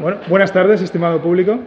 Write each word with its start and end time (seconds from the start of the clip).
Bueno, 0.00 0.20
buenas 0.28 0.52
tardes, 0.52 0.82
estimado 0.82 1.20
público. 1.20 1.58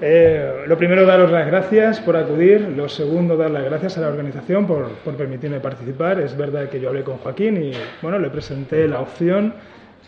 Eh, 0.00 0.64
lo 0.66 0.78
primero, 0.78 1.04
daros 1.04 1.30
las 1.30 1.46
gracias 1.46 2.00
por 2.00 2.16
acudir. 2.16 2.60
Lo 2.76 2.88
segundo, 2.88 3.36
dar 3.36 3.50
las 3.50 3.64
gracias 3.64 3.98
a 3.98 4.02
la 4.02 4.08
organización 4.08 4.66
por, 4.66 4.88
por, 5.04 5.16
permitirme 5.16 5.58
participar. 5.60 6.20
Es 6.20 6.36
verdad 6.36 6.68
que 6.68 6.80
yo 6.80 6.88
hablé 6.88 7.02
con 7.02 7.18
Joaquín 7.18 7.62
y 7.62 7.72
bueno, 8.02 8.18
le 8.18 8.30
presenté 8.30 8.86
la 8.88 9.00
opción 9.00 9.54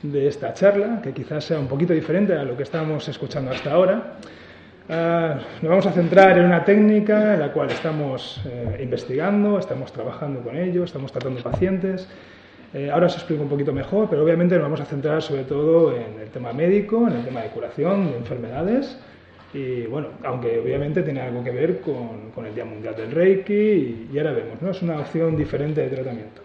de 0.02 0.29
esta 0.29 0.54
charla, 0.54 1.00
que 1.02 1.12
quizás 1.12 1.45
sea 1.45 1.59
un 1.59 1.68
poquito 1.68 1.93
diferente 1.93 2.34
a 2.34 2.45
lo 2.45 2.56
que 2.56 2.62
estábamos 2.62 3.06
escuchando 3.09 3.50
hasta 3.50 3.72
ahora. 3.72 4.15
Uh, 4.88 5.38
nos 5.62 5.70
vamos 5.70 5.86
a 5.86 5.92
centrar 5.92 6.36
en 6.38 6.45
una 6.45 6.64
técnica 6.64 7.34
en 7.34 7.41
la 7.41 7.52
cual 7.52 7.70
estamos 7.70 8.41
eh, 8.45 8.80
investigando, 8.82 9.58
estamos 9.58 9.92
trabajando 9.92 10.41
con 10.41 10.56
ello, 10.56 10.82
estamos 10.82 11.12
tratando 11.12 11.41
pacientes 11.41 12.08
eh, 12.74 12.91
ahora 12.91 13.06
os 13.06 13.14
explico 13.14 13.42
un 13.42 13.50
poquito 13.50 13.72
mejor, 13.72 14.08
pero 14.08 14.24
obviamente 14.24 14.55
nos 14.55 14.62
vamos 14.62 14.80
a 14.80 14.86
centrar 14.86 15.20
sobre 15.20 15.45
todo 15.45 15.95
en 15.95 16.20
el 16.20 16.30
tema 16.30 16.55
médico, 16.55 17.06
en 17.06 17.16
el 17.16 17.24
tema 17.24 17.42
de 17.42 17.50
curación 17.50 18.10
de 18.10 18.16
enfermedades. 18.16 18.98
Y 19.52 19.82
bueno, 19.82 20.08
aunque 20.24 20.58
obviamente 20.58 21.02
tiene 21.02 21.20
algo 21.20 21.44
que 21.44 21.50
ver 21.50 21.80
con 21.83 22.46
el 22.46 22.55
Día 22.55 22.64
Mundial 22.64 22.96
del 22.96 23.10
Reiki, 23.10 24.08
y, 24.10 24.19
ahora 24.19 24.33
vemos, 24.33 24.62
¿no? 24.62 24.70
Es 24.70 24.80
una 24.80 24.98
opción 24.98 25.36
diferente 25.36 25.83
de 25.83 25.88
tratamiento. 25.88 26.41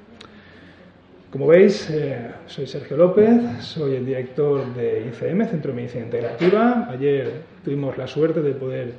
Como 1.30 1.46
veis, 1.46 1.90
eh, 1.90 2.32
soy 2.46 2.66
Sergio 2.68 2.96
López, 2.96 3.42
soy 3.60 3.96
el 3.96 4.06
director 4.06 4.74
de 4.74 5.08
ICM, 5.10 5.46
Centro 5.46 5.72
de 5.72 5.76
Medicina 5.76 6.06
Integrativa. 6.06 6.88
Ayer 6.90 7.42
tuvimos 7.66 7.98
la 7.98 8.08
suerte 8.08 8.42
de 8.42 8.54
poder 8.54 8.94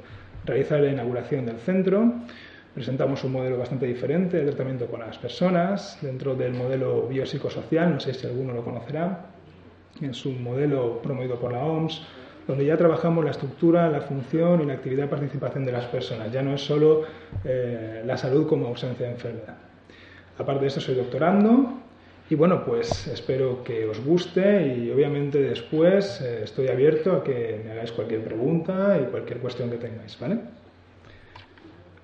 realizar 0.44 0.80
la 0.80 0.90
inauguración 0.90 1.46
del 1.46 1.56
centro. 1.56 2.12
Presentamos 2.74 3.24
un 3.24 3.32
modelo 3.32 3.56
bastante 3.56 3.86
diferente 3.86 4.36
de 4.36 4.44
tratamiento 4.44 4.88
con 4.88 5.00
las 5.00 5.16
personas 5.16 5.96
dentro 6.02 6.34
del 6.34 6.52
modelo 6.52 7.08
biopsicosocial, 7.08 7.94
no 7.94 7.98
sé 7.98 8.12
si 8.12 8.26
alguno 8.26 8.52
lo 8.52 8.62
conocerá. 8.62 9.24
Es 10.02 10.26
un 10.26 10.42
modelo 10.42 11.00
promovido 11.00 11.40
por 11.40 11.52
la 11.52 11.64
OMS, 11.64 12.02
donde 12.46 12.66
ya 12.66 12.76
trabajamos 12.76 13.24
la 13.24 13.30
estructura, 13.30 13.88
la 13.88 14.02
función 14.02 14.60
y 14.60 14.66
la 14.66 14.74
actividad 14.74 15.04
de 15.04 15.08
participación 15.08 15.64
de 15.64 15.72
las 15.72 15.86
personas. 15.86 16.30
Ya 16.30 16.42
no 16.42 16.54
es 16.54 16.60
solo 16.60 17.04
eh, 17.42 18.02
la 18.04 18.18
salud 18.18 18.46
como 18.46 18.66
ausencia 18.66 19.06
de 19.06 19.12
enfermedad. 19.12 19.56
Aparte 20.36 20.60
de 20.60 20.66
eso, 20.66 20.78
soy 20.78 20.94
doctorando 20.94 21.87
y 22.30 22.34
bueno, 22.34 22.64
pues 22.64 23.06
espero 23.06 23.64
que 23.64 23.86
os 23.86 24.04
guste 24.04 24.66
y 24.66 24.90
obviamente 24.90 25.40
después 25.40 26.20
eh, 26.20 26.42
estoy 26.44 26.68
abierto 26.68 27.12
a 27.12 27.24
que 27.24 27.62
me 27.64 27.72
hagáis 27.72 27.92
cualquier 27.92 28.22
pregunta 28.22 28.98
y 29.02 29.10
cualquier 29.10 29.38
cuestión 29.38 29.70
que 29.70 29.76
tengáis, 29.76 30.18
¿vale? 30.20 30.38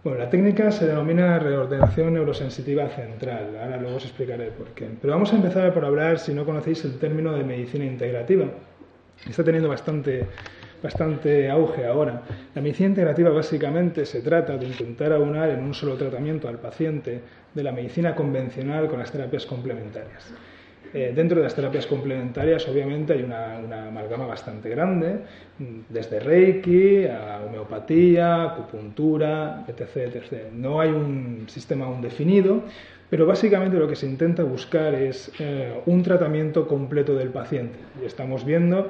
Bueno, 0.03 0.19
la 0.19 0.29
técnica 0.29 0.71
se 0.71 0.87
denomina 0.87 1.39
reordenación 1.39 2.13
neurosensitiva 2.15 2.89
central. 2.89 3.57
Ahora 3.59 3.79
luego 3.79 3.97
os 3.97 4.05
explicaré 4.05 4.51
por 4.51 4.69
qué. 4.69 4.87
Pero 5.01 5.15
vamos 5.15 5.33
a 5.33 5.37
empezar 5.37 5.73
por 5.73 5.85
hablar, 5.85 6.19
si 6.19 6.35
no 6.35 6.45
conocéis, 6.45 6.85
el 6.85 6.99
término 6.99 7.33
de 7.33 7.43
medicina 7.43 7.87
integrativa. 7.87 8.45
Está 9.27 9.43
teniendo 9.43 9.71
bastante, 9.71 10.27
bastante 10.83 11.49
auge 11.49 11.87
ahora. 11.87 12.23
La 12.55 12.61
medicina 12.61 12.91
integrativa 12.91 13.31
básicamente 13.31 14.05
se 14.05 14.21
trata 14.21 14.59
de 14.59 14.67
intentar 14.67 15.11
aunar 15.13 15.49
en 15.49 15.61
un 15.61 15.73
solo 15.73 15.97
tratamiento 15.97 16.49
al 16.49 16.59
paciente 16.59 17.23
de 17.55 17.63
la 17.63 17.73
medicina 17.73 18.15
convencional 18.15 18.89
con 18.89 18.99
las 18.99 19.13
terapias 19.13 19.47
complementarias. 19.47 20.33
Eh, 20.93 21.13
dentro 21.13 21.39
de 21.39 21.43
las 21.43 21.57
terapias 21.57 21.87
complementarias, 21.87 22.69
obviamente, 22.69 23.15
hay 23.15 23.23
una, 23.25 23.89
amalgama 23.89 24.27
bastante 24.27 24.69
grande, 24.69 25.19
desde 25.89 26.21
Reiki 26.21 27.07
a 27.07 27.41
homeopatía, 27.45 28.45
acupuntura, 28.45 29.65
etc, 29.67 29.97
etc. 29.97 30.53
No 30.53 30.81
hay 30.81 30.91
un 30.91 31.47
sistema 31.49 31.87
aún 31.87 32.01
definido, 32.01 32.63
pero 33.11 33.27
básicamente 33.27 33.77
lo 33.77 33.89
que 33.89 33.97
se 33.97 34.07
intenta 34.07 34.45
buscar 34.45 34.95
es 34.95 35.33
eh, 35.41 35.81
un 35.87 36.05
tratamiento 36.05 36.69
completo 36.69 37.17
del 37.17 37.31
paciente. 37.31 37.79
Y 38.01 38.07
estamos 38.07 38.45
viendo 38.45 38.89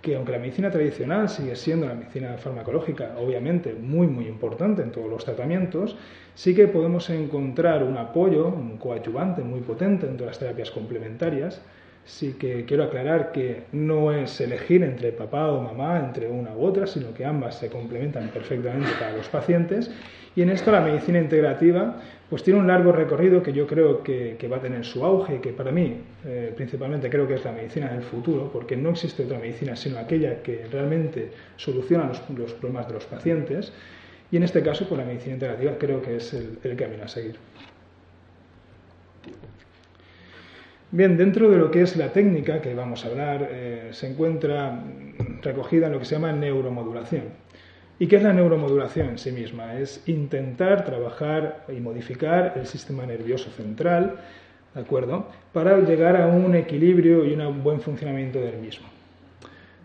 que 0.00 0.16
aunque 0.16 0.32
la 0.32 0.38
medicina 0.38 0.70
tradicional 0.70 1.28
sigue 1.28 1.56
siendo 1.56 1.86
la 1.86 1.94
medicina 1.94 2.36
farmacológica, 2.38 3.16
obviamente 3.18 3.74
muy 3.74 4.06
muy 4.06 4.26
importante 4.26 4.82
en 4.82 4.92
todos 4.92 5.08
los 5.08 5.24
tratamientos, 5.24 5.96
sí 6.34 6.54
que 6.54 6.68
podemos 6.68 7.10
encontrar 7.10 7.82
un 7.82 7.96
apoyo, 7.96 8.46
un 8.48 8.76
coadyuvante 8.78 9.42
muy 9.42 9.60
potente 9.60 10.06
en 10.06 10.16
todas 10.16 10.32
las 10.32 10.38
terapias 10.38 10.70
complementarias. 10.70 11.60
Sí 12.08 12.36
que 12.38 12.64
quiero 12.64 12.84
aclarar 12.84 13.32
que 13.32 13.64
no 13.72 14.12
es 14.12 14.40
elegir 14.40 14.82
entre 14.82 15.12
papá 15.12 15.52
o 15.52 15.60
mamá, 15.60 16.00
entre 16.00 16.26
una 16.26 16.56
u 16.56 16.64
otra, 16.64 16.86
sino 16.86 17.12
que 17.12 17.26
ambas 17.26 17.58
se 17.58 17.68
complementan 17.68 18.30
perfectamente 18.30 18.88
para 18.98 19.14
los 19.14 19.28
pacientes. 19.28 19.90
Y 20.34 20.40
en 20.40 20.48
esto 20.48 20.72
la 20.72 20.80
medicina 20.80 21.18
integrativa 21.18 22.00
pues 22.30 22.42
tiene 22.42 22.60
un 22.60 22.66
largo 22.66 22.92
recorrido 22.92 23.42
que 23.42 23.52
yo 23.52 23.66
creo 23.66 24.02
que, 24.02 24.48
va 24.50 24.56
a 24.56 24.60
tener 24.60 24.84
su 24.84 25.04
auge 25.04 25.40
que 25.40 25.52
para 25.52 25.70
mí 25.70 25.96
eh, 26.24 26.52
principalmente 26.56 27.10
creo 27.10 27.26
que 27.26 27.34
es 27.34 27.44
la 27.44 27.52
medicina 27.52 27.92
del 27.92 28.02
futuro, 28.02 28.50
porque 28.52 28.76
no 28.76 28.90
existe 28.90 29.24
otra 29.24 29.38
medicina 29.38 29.76
sino 29.76 29.98
aquella 29.98 30.42
que 30.42 30.66
realmente 30.70 31.30
soluciona 31.56 32.06
los, 32.06 32.20
problemas 32.54 32.86
de 32.88 32.94
los 32.94 33.04
pacientes 33.04 33.72
y 34.30 34.36
en 34.36 34.42
este 34.42 34.62
caso 34.62 34.86
pues 34.88 34.98
la 34.98 35.06
medicina 35.06 35.34
integrativa 35.34 35.76
creo 35.78 36.02
que 36.02 36.16
es 36.16 36.32
el, 36.34 36.76
camino 36.76 37.04
a 37.04 37.08
seguir. 37.08 37.36
Bien, 40.90 41.18
dentro 41.18 41.50
de 41.50 41.58
lo 41.58 41.70
que 41.70 41.82
es 41.82 41.96
la 41.96 42.14
técnica 42.14 42.62
que 42.62 42.72
vamos 42.72 43.04
a 43.04 43.08
hablar, 43.08 43.46
eh, 43.50 43.88
se 43.92 44.06
encuentra 44.06 44.84
recogida 45.42 45.86
en 45.86 45.92
lo 45.92 45.98
que 45.98 46.06
se 46.06 46.14
llama 46.14 46.32
neuromodulación. 46.32 47.24
¿Y 47.98 48.06
qué 48.06 48.16
es 48.16 48.22
la 48.22 48.32
neuromodulación 48.32 49.10
en 49.10 49.18
sí 49.18 49.30
misma? 49.30 49.78
Es 49.78 50.02
intentar 50.08 50.86
trabajar 50.86 51.66
y 51.68 51.78
modificar 51.80 52.54
el 52.56 52.66
sistema 52.66 53.04
nervioso 53.04 53.50
central, 53.50 54.16
¿de 54.74 54.80
acuerdo? 54.80 55.26
Para 55.52 55.78
llegar 55.80 56.16
a 56.16 56.26
un 56.26 56.54
equilibrio 56.54 57.26
y 57.26 57.34
un 57.34 57.62
buen 57.62 57.82
funcionamiento 57.82 58.40
del 58.40 58.56
mismo. 58.56 58.86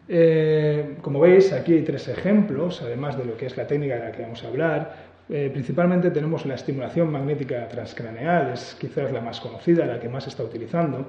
Eh, 0.08 0.96
como 1.02 1.20
veis, 1.20 1.52
aquí 1.52 1.74
hay 1.74 1.82
tres 1.82 2.08
ejemplos, 2.08 2.82
además 2.82 3.18
de 3.18 3.26
lo 3.26 3.36
que 3.36 3.48
es 3.48 3.58
la 3.58 3.68
técnica 3.68 3.96
de 3.96 4.06
la 4.06 4.12
que 4.14 4.22
vamos 4.22 4.42
a 4.46 4.48
hablar. 4.48 5.03
Eh, 5.30 5.50
principalmente 5.52 6.12
tenemos 6.12 6.46
la 6.46 6.56
estimulación 6.56 7.12
magnética 7.12 7.68
transcraneal, 7.68 8.52
es 8.54 8.76
quizás 8.80 9.12
la 9.12 9.22
más 9.22 9.40
conocida, 9.40 9.86
la 9.86 10.00
que 10.00 10.10
más 10.10 10.24
se 10.24 10.30
está 10.30 10.44
utilizando. 10.44 11.08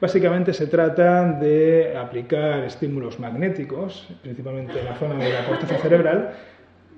Básicamente 0.00 0.52
se 0.52 0.66
trata 0.66 1.32
de 1.38 1.96
aplicar 1.96 2.64
estímulos 2.64 3.20
magnéticos, 3.20 4.08
principalmente 4.20 4.80
en 4.80 4.84
la 4.84 4.94
zona 4.96 5.14
de 5.14 5.32
la 5.32 5.46
corteza 5.46 5.78
cerebral, 5.78 6.32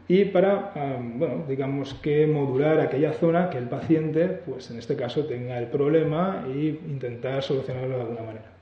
y 0.08 0.24
para, 0.26 0.72
bueno, 1.16 1.44
digamos 1.46 1.94
que 1.94 2.26
modular 2.26 2.80
aquella 2.80 3.12
zona 3.12 3.50
que 3.50 3.58
el 3.58 3.68
paciente, 3.68 4.26
pues 4.26 4.70
en 4.70 4.78
este 4.78 4.96
caso, 4.96 5.26
tenga 5.26 5.58
el 5.58 5.66
problema 5.66 6.44
e 6.46 6.78
intentar 6.88 7.42
solucionarlo 7.42 7.96
de 7.96 8.02
alguna 8.02 8.22
manera. 8.22 8.53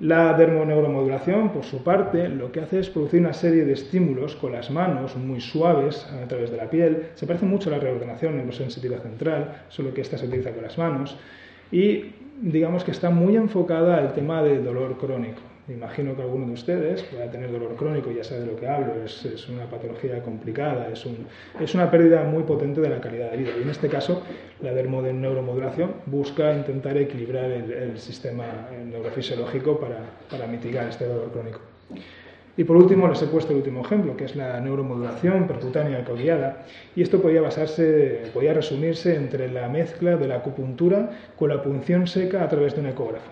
La 0.00 0.32
dermoneuromodulación, 0.32 1.50
por 1.50 1.62
su 1.62 1.84
parte, 1.84 2.26
lo 2.30 2.50
que 2.50 2.60
hace 2.60 2.80
es 2.80 2.88
producir 2.88 3.20
una 3.20 3.34
serie 3.34 3.66
de 3.66 3.74
estímulos 3.74 4.34
con 4.34 4.52
las 4.52 4.70
manos 4.70 5.14
muy 5.14 5.42
suaves 5.42 6.06
a 6.06 6.26
través 6.26 6.50
de 6.50 6.56
la 6.56 6.70
piel. 6.70 7.08
Se 7.16 7.26
parece 7.26 7.44
mucho 7.44 7.68
a 7.68 7.72
la 7.72 7.80
reordenación 7.80 8.34
neurosensitiva 8.38 8.98
central, 9.00 9.64
solo 9.68 9.92
que 9.92 10.00
esta 10.00 10.16
se 10.16 10.26
utiliza 10.26 10.52
con 10.52 10.62
las 10.62 10.78
manos. 10.78 11.18
Y 11.70 12.14
digamos 12.40 12.82
que 12.82 12.92
está 12.92 13.10
muy 13.10 13.36
enfocada 13.36 13.98
al 13.98 14.14
tema 14.14 14.42
del 14.42 14.64
dolor 14.64 14.96
crónico. 14.96 15.49
Me 15.70 15.76
imagino 15.76 16.16
que 16.16 16.22
alguno 16.22 16.46
de 16.46 16.54
ustedes 16.54 17.04
pueda 17.04 17.30
tener 17.30 17.52
dolor 17.52 17.76
crónico, 17.76 18.10
ya 18.10 18.24
sabe 18.24 18.40
de 18.40 18.46
lo 18.48 18.56
que 18.56 18.66
hablo, 18.66 19.04
es, 19.04 19.48
una 19.48 19.66
patología 19.66 20.20
complicada, 20.20 20.88
es, 20.88 21.06
un, 21.06 21.28
es, 21.60 21.74
una 21.76 21.88
pérdida 21.88 22.24
muy 22.24 22.42
potente 22.42 22.80
de 22.80 22.88
la 22.88 23.00
calidad 23.00 23.30
de 23.30 23.36
vida. 23.36 23.50
Y 23.56 23.62
en 23.62 23.70
este 23.70 23.88
caso, 23.88 24.20
la 24.62 24.72
neuromodulación 24.72 25.92
busca 26.06 26.52
intentar 26.52 26.96
equilibrar 26.96 27.44
el, 27.52 27.70
el 27.70 27.98
sistema 28.00 28.46
neurofisiológico 28.84 29.78
para, 29.78 29.98
para 30.28 30.48
mitigar 30.48 30.88
este 30.88 31.06
dolor 31.06 31.30
crónico. 31.30 31.60
Y 32.56 32.64
por 32.64 32.76
último, 32.76 33.06
les 33.06 33.22
he 33.22 33.28
puesto 33.28 33.52
el 33.52 33.58
último 33.58 33.82
ejemplo, 33.82 34.16
que 34.16 34.24
es 34.24 34.34
la 34.34 34.60
neuromodulación 34.60 35.46
percutánea 35.46 36.04
coguiada. 36.04 36.64
Y 36.96 37.02
esto 37.02 37.22
podía 37.22 37.42
basarse, 37.42 38.22
podía 38.34 38.54
resumirse 38.54 39.14
entre 39.14 39.48
la 39.48 39.68
mezcla 39.68 40.16
de 40.16 40.26
la 40.26 40.38
acupuntura 40.38 41.10
con 41.38 41.48
la 41.48 41.62
punción 41.62 42.08
seca 42.08 42.42
a 42.42 42.48
través 42.48 42.74
de 42.74 42.80
un 42.80 42.88
ecógrafo. 42.88 43.30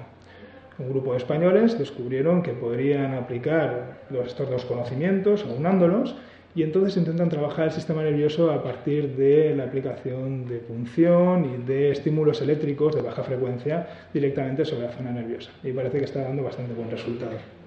Un 0.79 0.91
grupo 0.91 1.13
de 1.13 1.19
españoles 1.19 1.77
descubrieron 1.77 2.43
que 2.43 2.53
podrían 2.53 3.15
aplicar 3.15 3.99
estos 4.25 4.49
dos 4.49 4.65
conocimientos, 4.65 5.45
aunándolos, 5.45 6.15
y 6.55 6.63
entonces 6.63 6.97
intentan 6.97 7.29
trabajar 7.29 7.67
el 7.67 7.73
sistema 7.73 8.03
nervioso 8.03 8.51
a 8.51 8.63
partir 8.63 9.17
de 9.17 9.55
la 9.57 9.65
aplicación 9.65 10.47
de 10.47 10.59
punción 10.59 11.45
y 11.45 11.67
de 11.67 11.91
estímulos 11.91 12.41
eléctricos 12.43 12.95
de 12.95 13.03
baja 13.03 13.23
frecuencia 13.23 13.87
directamente 14.15 14.65
sobre 14.65 14.87
la 14.87 14.93
zona 14.93 15.13
nerviosa. 15.13 15.51
Y 15.63 15.73
parece 15.73 15.99
que 15.99 16.05
está 16.05 16.23
dando 16.23 16.45
bastante 16.45 16.75
buen 16.75 16.91
resultado. 16.91 17.58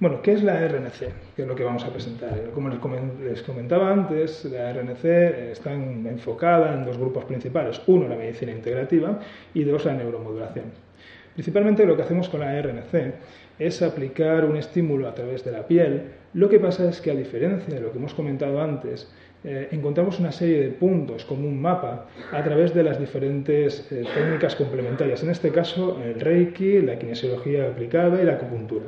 Bueno, 0.00 0.22
¿qué 0.22 0.32
es 0.32 0.42
la 0.42 0.66
RNC? 0.66 0.98
¿Qué 1.36 1.42
es 1.42 1.46
lo 1.46 1.54
que 1.54 1.62
vamos 1.62 1.84
a 1.84 1.92
presentar? 1.92 2.50
Como 2.54 2.70
les 2.70 3.42
comentaba 3.42 3.92
antes, 3.92 4.46
la 4.46 4.72
RNC 4.72 5.04
está 5.52 5.74
enfocada 5.74 6.72
en 6.72 6.86
dos 6.86 6.96
grupos 6.96 7.26
principales. 7.26 7.82
Uno, 7.86 8.08
la 8.08 8.16
medicina 8.16 8.50
integrativa 8.50 9.20
y 9.52 9.62
dos, 9.62 9.84
la 9.84 9.92
neuromodulación. 9.92 10.72
Principalmente 11.34 11.84
lo 11.84 11.96
que 11.96 12.02
hacemos 12.04 12.30
con 12.30 12.40
la 12.40 12.62
RNC 12.62 13.12
es 13.58 13.82
aplicar 13.82 14.46
un 14.46 14.56
estímulo 14.56 15.06
a 15.06 15.14
través 15.14 15.44
de 15.44 15.52
la 15.52 15.66
piel. 15.66 16.04
Lo 16.32 16.48
que 16.48 16.58
pasa 16.58 16.88
es 16.88 17.02
que 17.02 17.10
a 17.10 17.14
diferencia 17.14 17.74
de 17.74 17.82
lo 17.82 17.92
que 17.92 17.98
hemos 17.98 18.14
comentado 18.14 18.62
antes, 18.62 19.12
eh, 19.42 19.68
encontramos 19.72 20.20
una 20.20 20.32
serie 20.32 20.60
de 20.60 20.68
puntos 20.68 21.24
como 21.24 21.48
un 21.48 21.62
mapa 21.62 22.08
a 22.30 22.44
través 22.44 22.74
de 22.74 22.82
las 22.82 23.00
diferentes 23.00 23.90
eh, 23.90 24.04
técnicas 24.14 24.54
complementarias, 24.54 25.22
en 25.22 25.30
este 25.30 25.50
caso 25.50 25.98
el 26.04 26.20
Reiki, 26.20 26.82
la 26.82 26.98
kinesiología 26.98 27.68
aplicada 27.68 28.20
y 28.20 28.26
la 28.26 28.34
acupuntura. 28.34 28.84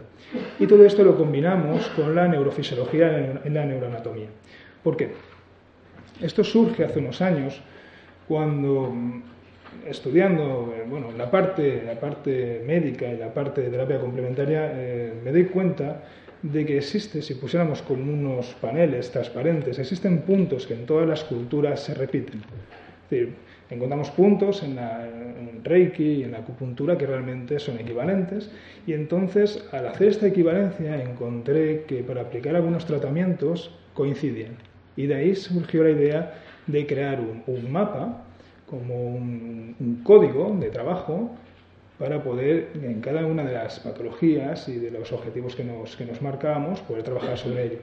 Y 0.59 0.67
todo 0.67 0.85
esto 0.85 1.05
lo 1.05 1.17
combinamos 1.17 1.89
con 1.97 2.15
la 2.15 2.29
neurofisiología 2.29 3.41
en 3.43 3.55
la 3.55 3.65
neuroanatomía. 3.65 4.27
¿Por 4.83 4.99
qué? 4.99 5.13
Esto 6.21 6.45
surge 6.45 6.85
hace 6.85 6.99
unos 6.99 7.23
años 7.23 7.59
cuando 8.29 8.91
mm, 8.91 9.23
estudiando 9.89 10.75
eh, 10.77 10.85
bueno, 10.87 11.13
la, 11.17 11.31
parte, 11.31 11.83
la 11.87 11.99
parte 11.99 12.63
médica 12.67 13.07
y 13.09 13.17
la 13.17 13.33
parte 13.33 13.63
de 13.63 13.71
terapia 13.71 13.99
complementaria 13.99 14.71
me 15.25 15.33
doy 15.33 15.47
cuenta 15.47 16.03
de 16.43 16.67
que 16.67 16.79
existe, 16.79 17.23
si 17.23 17.35
pusiéramos 17.35 17.83
con 17.83 18.09
unos 18.09 18.55
paneles 18.61 19.11
transparentes, 19.11 19.79
existen 19.79 20.23
puntos 20.23 20.67
que 20.67 20.75
en 20.75 20.87
todas 20.87 21.09
las 21.09 21.25
culturas 21.25 21.81
se 21.81 21.95
repiten. 21.95 22.41
Es 23.05 23.11
decir, 23.11 23.35
encontramos 23.71 24.11
puntos 24.11 24.63
en, 24.63 24.79
el 24.79 25.65
Reiki 25.65 26.05
y 26.05 26.23
en 26.25 26.33
la 26.33 26.39
acupuntura 26.39 26.99
que 26.99 27.07
realmente 27.07 27.59
son 27.59 27.79
equivalentes 27.79 28.51
y 28.87 28.93
entonces 28.93 29.65
al 29.73 29.87
hacer 29.87 30.09
esta 30.09 30.27
equivalencia 30.27 31.01
encontré 31.03 31.85
que 31.87 32.03
para 32.03 32.23
aplicar 32.23 32.57
algunos 32.57 32.85
tratamientos 32.85 33.71
coincidían 33.95 34.57
y 34.97 35.07
de 35.07 35.15
ahí 35.15 35.35
surgió 35.37 35.85
la 35.85 35.91
idea 35.91 36.35
de 36.67 36.87
crear 36.87 37.21
un, 37.21 37.73
mapa 37.73 38.25
como 38.69 39.07
un 39.07 40.01
código 40.05 40.57
de 40.59 40.71
trabajo 40.71 41.31
para 42.03 42.21
poder, 42.21 42.71
en 42.83 43.01
cada 43.01 43.25
una 43.27 43.45
de 43.45 43.53
las 43.53 43.79
patologías 43.79 44.69
y 44.69 44.77
de 44.77 44.91
los 44.91 45.13
objetivos 45.13 45.55
que 45.55 45.63
nos, 45.63 45.95
que 45.95 46.05
nos 46.05 46.21
marcamos, 46.21 46.81
poder 46.81 47.05
trabajar 47.05 47.39
sobre 47.39 47.67
ello. 47.67 47.79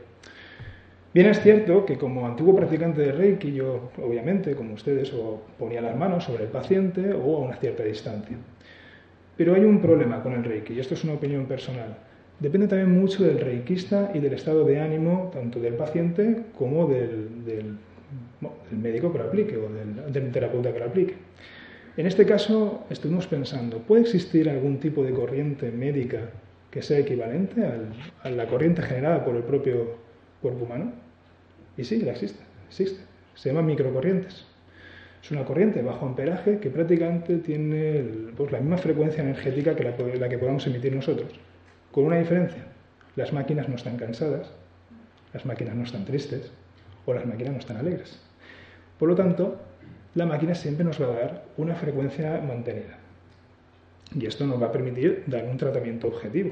Bien 1.13 1.27
es 1.27 1.39
cierto 1.39 1.85
que 1.85 1.97
como 1.97 2.27
antiguo 2.27 2.53
practicante 2.53 2.99
de 2.99 3.13
Reiki, 3.13 3.53
yo 3.53 3.91
obviamente, 3.97 4.57
como 4.57 4.73
ustedes, 4.73 5.13
ponía 5.57 5.79
las 5.79 5.95
manos 5.95 6.25
sobre 6.25 6.43
el 6.43 6.49
paciente 6.49 7.13
o 7.13 7.37
a 7.37 7.39
una 7.39 7.55
cierta 7.55 7.83
distancia. 7.83 8.35
Pero 9.37 9.55
hay 9.55 9.63
un 9.63 9.79
problema 9.79 10.21
con 10.21 10.33
el 10.33 10.43
Reiki, 10.43 10.73
y 10.73 10.81
esto 10.81 10.95
es 10.95 11.03
una 11.05 11.13
opinión 11.13 11.45
personal. 11.45 11.95
Depende 12.41 12.67
también 12.67 12.91
mucho 12.91 13.23
del 13.23 13.39
reikista 13.39 14.11
y 14.13 14.19
del 14.19 14.33
estado 14.33 14.65
de 14.65 14.81
ánimo, 14.81 15.31
tanto 15.33 15.61
del 15.61 15.75
paciente 15.75 16.43
como 16.57 16.87
del, 16.87 17.45
del, 17.45 17.77
médico 18.71 19.13
que 19.13 19.17
lo 19.17 19.23
aplique 19.23 19.55
o 19.55 19.69
del 20.11 20.31
terapeuta 20.33 20.73
que 20.73 20.79
lo 20.79 20.85
aplique. 20.87 21.13
En 21.97 22.05
este 22.05 22.25
caso, 22.25 22.85
estuvimos 22.89 23.27
pensando, 23.27 23.79
¿puede 23.79 24.03
existir 24.03 24.49
algún 24.49 24.79
tipo 24.79 25.03
de 25.03 25.11
corriente 25.11 25.71
médica 25.71 26.29
que 26.71 26.81
sea 26.81 26.99
equivalente 26.99 27.63
a 28.23 28.29
la 28.29 28.47
corriente 28.47 28.81
generada 28.81 29.25
por 29.25 29.35
el 29.35 29.43
propio 29.43 29.95
cuerpo 30.41 30.65
humano? 30.65 30.93
Y 31.77 31.83
sí, 31.83 32.01
la 32.01 32.11
existe, 32.11 32.43
existe. 32.67 33.01
Se 33.35 33.49
llama 33.49 33.61
microcorrientes. 33.63 34.45
Es 35.21 35.31
una 35.31 35.43
corriente 35.43 35.81
bajo 35.81 36.05
amperaje 36.05 36.59
que 36.59 36.69
prácticamente 36.69 37.37
tiene 37.37 38.31
pues, 38.37 38.51
la 38.51 38.59
misma 38.59 38.77
frecuencia 38.77 39.23
energética 39.23 39.75
que 39.75 39.83
la, 39.83 39.95
la 39.97 40.29
que 40.29 40.37
podamos 40.37 40.65
emitir 40.67 40.95
nosotros, 40.95 41.31
con 41.91 42.05
una 42.05 42.19
diferencia. 42.19 42.63
Las 43.15 43.33
máquinas 43.33 43.67
no 43.67 43.75
están 43.75 43.97
cansadas, 43.97 44.51
las 45.33 45.45
máquinas 45.45 45.75
no 45.75 45.83
están 45.83 46.05
tristes 46.05 46.51
o 47.05 47.13
las 47.13 47.25
máquinas 47.25 47.53
no 47.53 47.59
están 47.59 47.77
alegres. 47.77 48.19
Por 48.97 49.09
lo 49.09 49.15
tanto, 49.15 49.59
la 50.15 50.25
máquina 50.25 50.55
siempre 50.55 50.83
nos 50.83 51.01
va 51.01 51.05
a 51.05 51.19
dar 51.19 51.43
una 51.57 51.75
frecuencia 51.75 52.41
mantenida. 52.41 52.97
Y 54.15 54.25
esto 54.25 54.45
nos 54.45 54.61
va 54.61 54.67
a 54.67 54.71
permitir 54.71 55.23
dar 55.27 55.45
un 55.45 55.57
tratamiento 55.57 56.07
objetivo, 56.07 56.51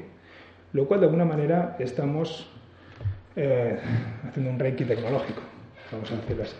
lo 0.73 0.87
cual 0.87 0.99
de 0.99 1.05
alguna 1.07 1.25
manera 1.25 1.75
estamos 1.79 2.47
eh, 3.35 3.79
haciendo 4.27 4.51
un 4.51 4.59
reiki 4.59 4.83
tecnológico, 4.85 5.41
vamos 5.91 6.11
a 6.11 6.15
decirlo 6.15 6.43
así. 6.43 6.55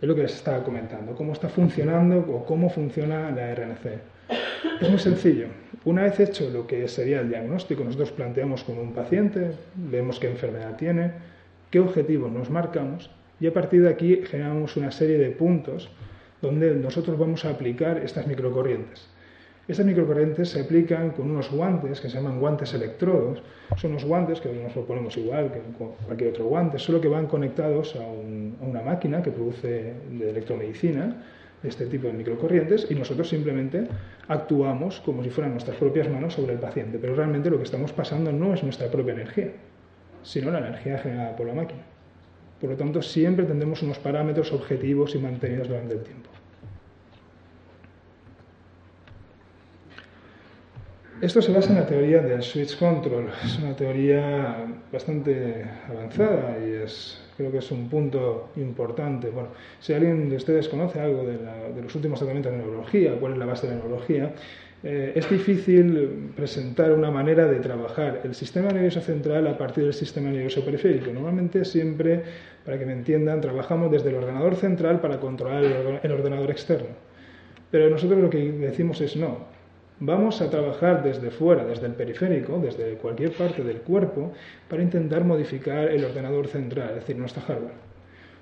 Es 0.00 0.06
lo 0.06 0.14
que 0.14 0.22
les 0.22 0.34
estaba 0.34 0.62
comentando, 0.62 1.14
cómo 1.16 1.32
está 1.32 1.48
funcionando 1.48 2.18
o 2.20 2.44
cómo 2.44 2.70
funciona 2.70 3.32
la 3.32 3.52
RNC. 3.52 3.86
Es 4.80 4.88
muy 4.88 4.98
sencillo. 5.00 5.48
Una 5.84 6.02
vez 6.02 6.20
hecho 6.20 6.48
lo 6.50 6.68
que 6.68 6.86
sería 6.86 7.20
el 7.20 7.28
diagnóstico, 7.28 7.82
nosotros 7.82 8.12
planteamos 8.12 8.62
con 8.62 8.78
un 8.78 8.92
paciente, 8.92 9.52
vemos 9.74 10.20
qué 10.20 10.28
enfermedad 10.30 10.76
tiene, 10.76 11.12
qué 11.70 11.80
objetivos 11.80 12.32
nos 12.32 12.50
marcamos 12.50 13.10
y 13.40 13.46
a 13.46 13.52
partir 13.52 13.82
de 13.82 13.90
aquí 13.90 14.22
generamos 14.24 14.76
una 14.76 14.90
serie 14.90 15.18
de 15.18 15.30
puntos 15.30 15.88
donde 16.40 16.74
nosotros 16.74 17.18
vamos 17.18 17.44
a 17.44 17.50
aplicar 17.50 17.98
estas 17.98 18.26
microcorrientes. 18.26 19.08
Estas 19.68 19.84
microcorrientes 19.84 20.48
se 20.48 20.62
aplican 20.62 21.10
con 21.10 21.30
unos 21.30 21.50
guantes 21.50 22.00
que 22.00 22.08
se 22.08 22.16
llaman 22.16 22.40
guantes 22.40 22.72
electrodos. 22.72 23.42
Son 23.76 23.90
unos 23.90 24.04
guantes 24.04 24.40
que 24.40 24.50
nos 24.50 24.74
lo 24.74 24.86
ponemos 24.86 25.14
igual 25.18 25.52
que 25.52 25.60
cualquier 26.06 26.30
otro 26.30 26.46
guante, 26.46 26.78
solo 26.78 27.02
que 27.02 27.08
van 27.08 27.26
conectados 27.26 27.94
a, 27.96 28.02
a 28.02 28.66
una 28.66 28.80
máquina 28.80 29.22
que 29.22 29.30
produce 29.30 29.94
de 30.10 30.30
electromedicina 30.30 31.22
este 31.62 31.86
tipo 31.86 32.06
de 32.06 32.12
microcorrientes 32.12 32.86
y 32.90 32.94
nosotros 32.94 33.28
simplemente 33.28 33.88
actuamos 34.28 35.00
como 35.00 35.22
si 35.22 35.30
fueran 35.30 35.52
nuestras 35.52 35.76
propias 35.76 36.08
manos 36.08 36.34
sobre 36.34 36.54
el 36.54 36.60
paciente, 36.60 36.98
pero 36.98 37.14
realmente 37.14 37.50
lo 37.50 37.58
que 37.58 37.64
estamos 37.64 37.92
pasando 37.92 38.32
no 38.32 38.54
es 38.54 38.62
nuestra 38.62 38.88
propia 38.88 39.14
energía, 39.14 39.52
sino 40.22 40.50
la 40.50 40.58
energía 40.58 40.98
generada 40.98 41.36
por 41.36 41.46
la 41.46 41.54
máquina. 41.54 41.82
Por 42.60 42.70
lo 42.70 42.76
tanto, 42.76 43.02
siempre 43.02 43.44
tendremos 43.44 43.82
unos 43.82 43.98
parámetros 43.98 44.52
objetivos 44.52 45.14
y 45.14 45.18
mantenidos 45.18 45.68
durante 45.68 45.94
el 45.94 46.02
tiempo. 46.02 46.30
Esto 51.20 51.42
se 51.42 51.52
basa 51.52 51.70
en 51.70 51.76
la 51.76 51.86
teoría 51.86 52.22
del 52.22 52.42
switch 52.42 52.78
control. 52.78 53.30
Es 53.44 53.58
una 53.58 53.74
teoría 53.74 54.66
bastante 54.92 55.64
avanzada 55.88 56.56
y 56.64 56.84
es, 56.84 57.20
creo 57.36 57.50
que 57.50 57.58
es 57.58 57.70
un 57.72 57.88
punto 57.88 58.50
importante. 58.54 59.28
Bueno, 59.30 59.48
si 59.80 59.94
alguien 59.94 60.28
de 60.28 60.36
ustedes 60.36 60.68
conoce 60.68 61.00
algo 61.00 61.24
de, 61.24 61.38
de 61.38 61.82
los 61.82 61.92
últimos 61.96 62.20
tratamientos 62.20 62.52
de 62.52 62.58
neurología, 62.58 63.18
cuál 63.18 63.32
es 63.32 63.38
la 63.38 63.46
base 63.46 63.66
de 63.66 63.74
la 63.74 63.80
neurología, 63.80 64.32
eh, 64.84 65.12
es 65.16 65.28
difícil 65.28 66.30
presentar 66.36 66.92
una 66.92 67.10
manera 67.10 67.46
de 67.46 67.58
trabajar 67.58 68.20
el 68.22 68.34
sistema 68.34 68.68
nervioso 68.68 69.00
central 69.00 69.46
a 69.48 69.58
partir 69.58 69.84
del 69.84 69.94
sistema 69.94 70.30
nervioso 70.30 70.64
periférico. 70.64 71.12
Normalmente 71.12 71.64
siempre, 71.64 72.22
para 72.64 72.78
que 72.78 72.86
me 72.86 72.92
entiendan, 72.92 73.40
trabajamos 73.40 73.90
desde 73.90 74.10
el 74.10 74.16
ordenador 74.16 74.54
central 74.54 75.00
para 75.00 75.18
controlar 75.18 75.64
el 76.02 76.12
ordenador 76.12 76.50
externo. 76.50 76.90
Pero 77.70 77.90
nosotros 77.90 78.20
lo 78.20 78.30
que 78.30 78.52
decimos 78.52 79.00
es 79.00 79.16
no. 79.16 79.46
Vamos 80.00 80.40
a 80.40 80.48
trabajar 80.48 81.02
desde 81.02 81.32
fuera, 81.32 81.64
desde 81.64 81.86
el 81.86 81.94
periférico, 81.94 82.60
desde 82.60 82.94
cualquier 82.94 83.32
parte 83.32 83.64
del 83.64 83.78
cuerpo, 83.78 84.32
para 84.68 84.82
intentar 84.82 85.24
modificar 85.24 85.88
el 85.90 86.04
ordenador 86.04 86.46
central, 86.46 86.90
es 86.90 86.94
decir, 86.96 87.16
nuestra 87.16 87.42
hardware. 87.42 87.87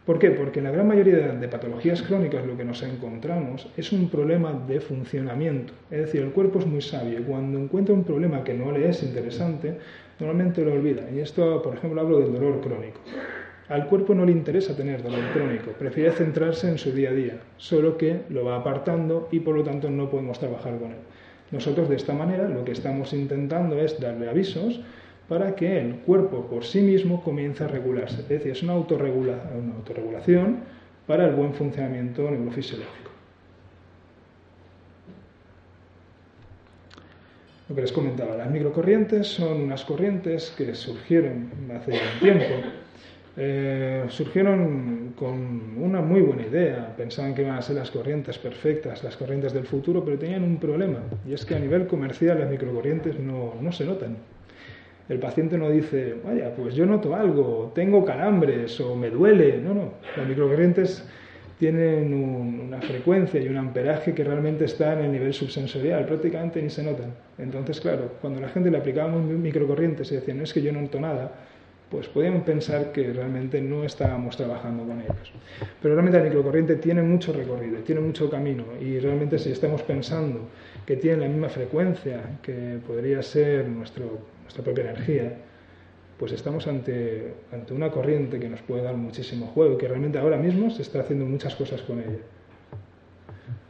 ¿Por 0.07 0.21
qué? 0.21 0.31
Porque 0.31 0.61
en 0.61 0.67
la 0.67 0.71
gran 0.71 0.87
mayoría 0.87 1.17
de 1.17 1.49
patologías 1.49 2.01
crónicas 2.01 2.47
lo 2.47 2.57
que 2.57 2.65
nos 2.65 2.81
encontramos 2.85 3.67
es 3.77 3.91
un 3.91 4.09
problema 4.09 4.53
de 4.53 4.79
funcionamiento. 4.79 5.73
Es 5.91 6.03
decir, 6.03 6.23
el 6.23 6.31
cuerpo 6.31 6.61
es 6.61 6.67
muy 6.67 6.81
sabio 6.81 7.19
y 7.19 7.23
cuando 7.25 7.59
encuentra 7.59 7.93
un 7.93 8.05
problema 8.05 8.45
que 8.45 8.55
no 8.55 8.71
le 8.71 8.89
es 8.89 9.03
interesante, 9.03 9.77
normalmente 10.21 10.65
lo 10.65 10.75
olvida. 10.75 11.11
Y 11.11 11.19
esto, 11.19 11.61
por 11.61 11.75
ejemplo, 11.75 12.01
hablo 12.01 12.21
del 12.21 12.33
dolor 12.33 12.61
crónico. 12.61 13.01
Al 13.69 13.89
cuerpo 13.89 14.15
no 14.15 14.25
le 14.25 14.31
interesa 14.31 14.77
tener 14.77 15.03
dolor 15.03 15.25
crónico, 15.35 15.73
prefiere 15.73 16.13
centrarse 16.13 16.69
en 16.69 16.79
su 16.79 16.93
día 16.93 17.11
a 17.11 17.13
día, 17.13 17.41
solo 17.57 17.99
que 17.99 18.21
lo 18.29 18.45
va 18.45 18.59
apartando 18.59 19.29
y 19.33 19.41
por 19.41 19.57
lo 19.57 19.65
tanto 19.65 19.91
no 19.91 20.09
podemos 20.09 20.39
trabajar 20.39 20.79
con 20.79 20.93
él. 20.93 20.99
Nosotros 21.51 21.89
de 21.89 21.97
esta 21.97 22.15
manera 22.15 22.49
lo 22.49 22.65
que 22.65 22.71
estamos 22.71 23.13
intentando 23.13 23.77
es 23.81 23.99
darle 24.01 24.29
avisos 24.29 24.81
para 25.29 25.55
que 25.55 25.81
el 25.81 25.97
cuerpo 25.97 26.47
por 26.47 26.65
sí 26.65 26.81
mismo 26.81 27.23
comience 27.23 27.65
a 27.65 27.69
regularse. 27.69 28.21
Es 28.21 28.29
decir, 28.29 28.53
es 28.53 28.63
una, 28.63 28.75
una 28.75 29.75
autorregulación 29.75 30.59
para 31.07 31.27
el 31.27 31.35
buen 31.35 31.53
funcionamiento 31.55 32.31
neurofisiológico. 32.31 33.11
Lo 37.69 37.75
que 37.75 37.83
les 37.83 37.93
comentaba, 37.93 38.37
las 38.37 38.49
microcorrientes 38.49 39.27
son 39.27 39.63
unas 39.63 39.85
corrientes 39.85 40.55
que 40.57 40.73
surgieron 40.75 41.51
hace 41.75 41.93
un 41.93 42.21
tiempo. 42.21 42.45
Eh, 43.39 44.05
surgieron 44.09 45.13
con 45.15 45.77
una 45.77 46.01
muy 46.01 46.23
buena 46.23 46.47
idea, 46.47 46.95
pensaban 46.97 47.35
que 47.35 47.43
iban 47.43 47.57
a 47.57 47.63
ser 47.63 47.77
las 47.77 47.91
corrientes 47.91 48.39
perfectas, 48.39 49.05
las 49.05 49.17
corrientes 49.17 49.53
del 49.53 49.67
futuro, 49.67 50.03
pero 50.05 50.19
tenían 50.19 50.43
un 50.43 50.59
problema, 50.59 51.01
y 51.27 51.35
es 51.35 51.45
que 51.45 51.55
a 51.55 51.59
nivel 51.59 51.87
comercial 51.87 52.39
las 52.39 52.49
microcorrientes 52.51 53.19
no, 53.19 53.55
no 53.61 53.73
se 53.73 53.85
notan. 53.85 54.17
El 55.09 55.19
paciente 55.19 55.57
no 55.57 55.71
dice, 55.71 56.17
vaya, 56.25 56.55
pues 56.55 56.75
yo 56.75 56.85
noto 56.85 57.15
algo, 57.15 57.73
tengo 57.75 58.05
calambres 58.05 58.81
o 58.81 58.97
me 58.97 59.11
duele. 59.11 59.59
No, 59.59 59.73
no. 59.73 59.93
Las 60.17 60.27
microcorrientes 60.27 61.05
tienen 61.59 62.13
una 62.13 62.81
frecuencia 62.81 63.41
y 63.41 63.49
un 63.49 63.57
amperaje 63.57 64.15
que 64.15 64.25
realmente 64.25 64.65
está 64.65 64.93
en 64.93 65.07
el 65.07 65.13
nivel 65.13 65.33
subsensorial, 65.33 66.05
prácticamente 66.05 66.61
ni 66.61 66.71
se 66.71 66.83
notan. 66.83 67.15
Entonces, 67.39 67.81
claro, 67.81 68.13
cuando 68.21 68.41
la 68.41 68.49
gente 68.49 68.71
le 68.71 68.79
aplicábamos 68.79 69.23
microcorrientes 69.25 70.11
y 70.13 70.17
decía, 70.17 70.35
no 70.35 70.43
es 70.43 70.53
que 70.53 70.61
yo 70.61 70.73
no 70.73 70.83
noto 70.83 71.01
nada, 71.01 71.33
pues 71.91 72.09
podían 72.09 72.43
pensar 72.43 72.91
que 72.91 73.13
realmente 73.13 73.61
no 73.61 73.85
estábamos 73.85 74.37
trabajando 74.37 74.85
con 74.85 75.01
ellos. 75.01 75.33
Pero 75.81 75.95
realmente 75.95 76.19
la 76.19 76.25
microcorriente 76.25 76.77
tiene 76.77 77.03
mucho 77.03 77.33
recorrido, 77.33 77.79
tiene 77.81 78.01
mucho 78.01 78.29
camino 78.29 78.65
y 78.81 78.99
realmente 78.99 79.39
si 79.39 79.53
estamos 79.53 79.83
pensando 79.83 80.49
que 80.85 80.97
tiene 80.97 81.19
la 81.19 81.29
misma 81.29 81.49
frecuencia 81.49 82.39
que 82.43 82.79
podría 82.87 83.23
ser 83.23 83.69
nuestro, 83.69 84.19
nuestra 84.47 84.63
propia 84.63 84.85
energía, 84.91 85.39
pues 86.19 86.33
estamos 86.33 86.67
ante, 86.67 87.35
ante 87.53 87.75
una 87.75 87.91
corriente 87.91 88.39
que 88.39 88.49
nos 88.49 88.63
puede 88.63 88.83
dar 88.83 88.97
muchísimo 88.97 89.47
juego 89.49 89.75
y 89.75 89.79
que 89.79 89.89
realmente 89.89 90.19
ahora 90.19 90.39
mismo 90.39 90.71
se 90.71 90.83
está 90.83 91.01
haciendo 91.01 91.27
muchas 91.27 91.55
cosas 91.57 91.83
con 91.83 91.99
ella. 91.99 92.23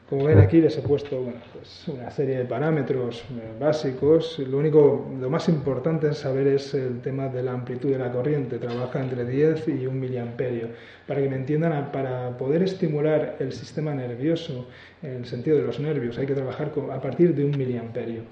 Como 0.09 0.25
ven 0.25 0.38
aquí 0.38 0.61
les 0.61 0.78
he 0.78 0.83
puesto 0.83 1.21
pues 1.52 1.88
una 1.88 2.09
serie 2.12 2.38
de 2.38 2.45
parámetros 2.45 3.23
eh, 3.23 3.59
básicos. 3.59 4.38
Lo 4.38 4.59
único, 4.59 5.04
lo 5.21 5.28
más 5.28 5.49
importante 5.49 6.11
es 6.11 6.18
saber 6.18 6.47
es 6.47 6.75
el 6.75 7.00
tema 7.00 7.26
de 7.26 7.42
la 7.42 7.52
amplitud 7.52 7.90
de 7.90 7.99
la 7.99 8.12
corriente. 8.12 8.59
Trabaja 8.61 9.00
entre 9.00 9.25
10 9.25 9.66
y 9.66 9.87
1 9.88 9.90
miliamperio. 9.90 10.68
Para 11.09 11.21
que 11.21 11.28
me 11.28 11.35
entiendan, 11.35 11.90
para 11.90 12.38
poder 12.38 12.62
estimular 12.62 13.35
el 13.40 13.52
sistema 13.52 13.95
nervioso 13.95 14.68
en 15.02 15.14
el 15.14 15.25
sentido 15.26 15.56
de 15.56 15.64
los 15.64 15.80
nervios 15.80 16.16
hay 16.18 16.26
que 16.26 16.35
trabajar 16.35 16.71
a 16.92 17.00
partir 17.00 17.35
de 17.35 17.45
1 17.45 17.59
miliamperio. 17.59 18.23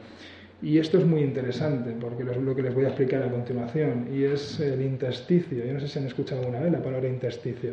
Y 0.63 0.79
esto 0.79 0.99
es 0.99 1.05
muy 1.05 1.21
interesante 1.21 1.95
porque 2.01 2.23
es 2.23 2.37
lo 2.37 2.55
que 2.55 2.63
les 2.63 2.75
voy 2.75 2.85
a 2.85 2.89
explicar 2.89 3.23
a 3.23 3.31
continuación 3.31 4.09
y 4.13 4.25
es 4.25 4.61
el 4.61 4.81
intersticio. 4.81 5.65
Yo 5.65 5.73
no 5.75 5.81
sé 5.81 5.89
si 5.89 5.99
han 5.99 6.07
escuchado 6.07 6.41
alguna 6.41 6.61
vez 6.61 6.73
la 6.73 6.83
palabra 6.83 7.09
intersticio. 7.09 7.73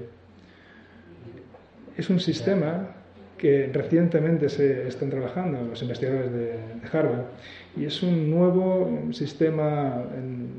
Es 1.98 2.10
un 2.10 2.20
sistema 2.20 2.96
que 3.42 3.72
recientemente 3.74 4.50
se 4.50 4.88
están 4.88 5.10
trabajando 5.10 5.64
los 5.64 5.82
investigadores 5.82 6.32
de, 6.32 6.54
Harvard 6.92 7.26
y 7.76 7.86
es 7.86 8.04
un 8.04 8.30
nuevo 8.30 9.12
sistema 9.12 10.04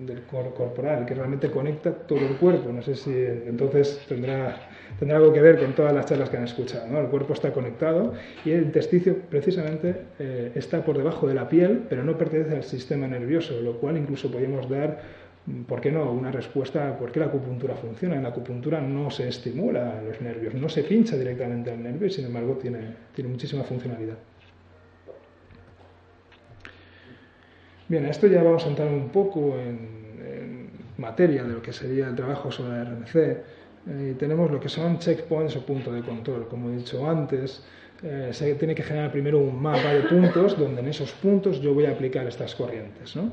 del 0.05 0.23
corporal 0.23 1.07
que 1.07 1.15
realmente 1.15 1.49
conecta 1.49 1.93
todo 1.93 2.19
el 2.19 2.37
cuerpo. 2.39 2.73
No 2.73 2.83
sé 2.83 2.97
si 2.97 3.13
entonces 3.13 4.01
tendrá, 4.09 4.69
tendrá 4.99 5.19
algo 5.19 5.33
que 5.33 5.41
ver 5.41 5.59
con 5.59 5.75
todas 5.75 5.93
las 5.93 6.07
charlas 6.07 6.31
que 6.31 6.37
han 6.37 6.45
escuchado. 6.45 6.87
¿no? 6.89 7.01
El 7.01 7.09
cuerpo 7.09 7.33
está 7.33 7.53
conectado 7.53 8.15
y 8.45 8.51
el 8.51 8.63
intestino 8.63 9.15
precisamente 9.29 9.97
eh, 10.19 10.53
está 10.55 10.85
por 10.85 10.97
debajo 10.97 11.27
de 11.27 11.35
la 11.35 11.49
piel, 11.49 11.83
pero 11.89 12.05
no 12.05 12.17
pertenece 12.17 12.57
al 12.57 12.65
sistema 12.65 13.07
nervioso, 13.07 13.61
lo 13.61 13.79
cual 13.79 13.99
incluso 13.99 14.31
podemos 14.31 14.69
dar 14.69 15.23
¿Por 15.67 15.81
qué 15.81 15.91
no? 15.91 16.09
Una 16.13 16.31
respuesta 16.31 16.89
a 16.89 16.97
por 16.97 17.11
qué 17.11 17.19
la 17.19 17.27
acupuntura 17.27 17.75
funciona. 17.75 18.15
En 18.15 18.23
la 18.23 18.29
acupuntura 18.29 18.81
no 18.81 19.11
se 19.11 19.27
estimula 19.27 20.01
los 20.01 20.21
nervios, 20.21 20.55
no 20.55 20.69
se 20.69 20.85
pincha 20.85 21.17
directamente 21.17 21.73
al 21.73 21.83
nervio 21.83 22.07
y 22.07 22.11
sin 22.11 22.27
embargo 22.27 22.59
tiene, 22.63 22.95
tiene 23.13 23.29
muchísima 23.29 23.65
funcionalidad. 23.65 24.19
Bien, 27.89 28.07
esto 28.07 28.29
ya 28.29 28.43
vamos 28.43 28.65
a 28.65 28.69
entrar 28.69 28.89
un 28.89 29.09
poco 29.09 29.59
en, 29.59 30.01
materia 30.99 31.43
de 31.43 31.55
lo 31.55 31.63
que 31.63 31.73
sería 31.73 32.07
el 32.07 32.15
trabajo 32.15 32.53
sobre 32.53 32.71
la 32.71 32.85
RMC. 32.85 33.39
Eh, 33.89 34.15
tenemos 34.19 34.51
lo 34.51 34.61
que 34.61 34.69
son 34.69 34.99
checkpoints 34.99 35.57
o 35.57 35.67
puntos 35.67 35.95
de 35.95 36.03
control. 36.03 36.47
Como 36.49 36.71
he 36.71 36.77
dicho 36.77 37.09
antes, 37.09 37.63
eh, 38.03 38.31
se 38.33 38.55
tiene 38.55 38.75
que 38.75 38.83
generar 38.83 39.11
primero 39.11 39.39
un 39.39 39.61
mapa 39.61 39.93
de 39.93 40.03
puntos 40.03 40.59
donde 40.59 40.81
en 40.81 40.89
esos 40.89 41.13
puntos 41.13 41.61
yo 41.61 41.75
voy 41.75 41.87
a 41.87 41.91
aplicar 41.91 42.27
estas 42.27 42.55
corrientes. 42.55 43.17
¿no? 43.17 43.31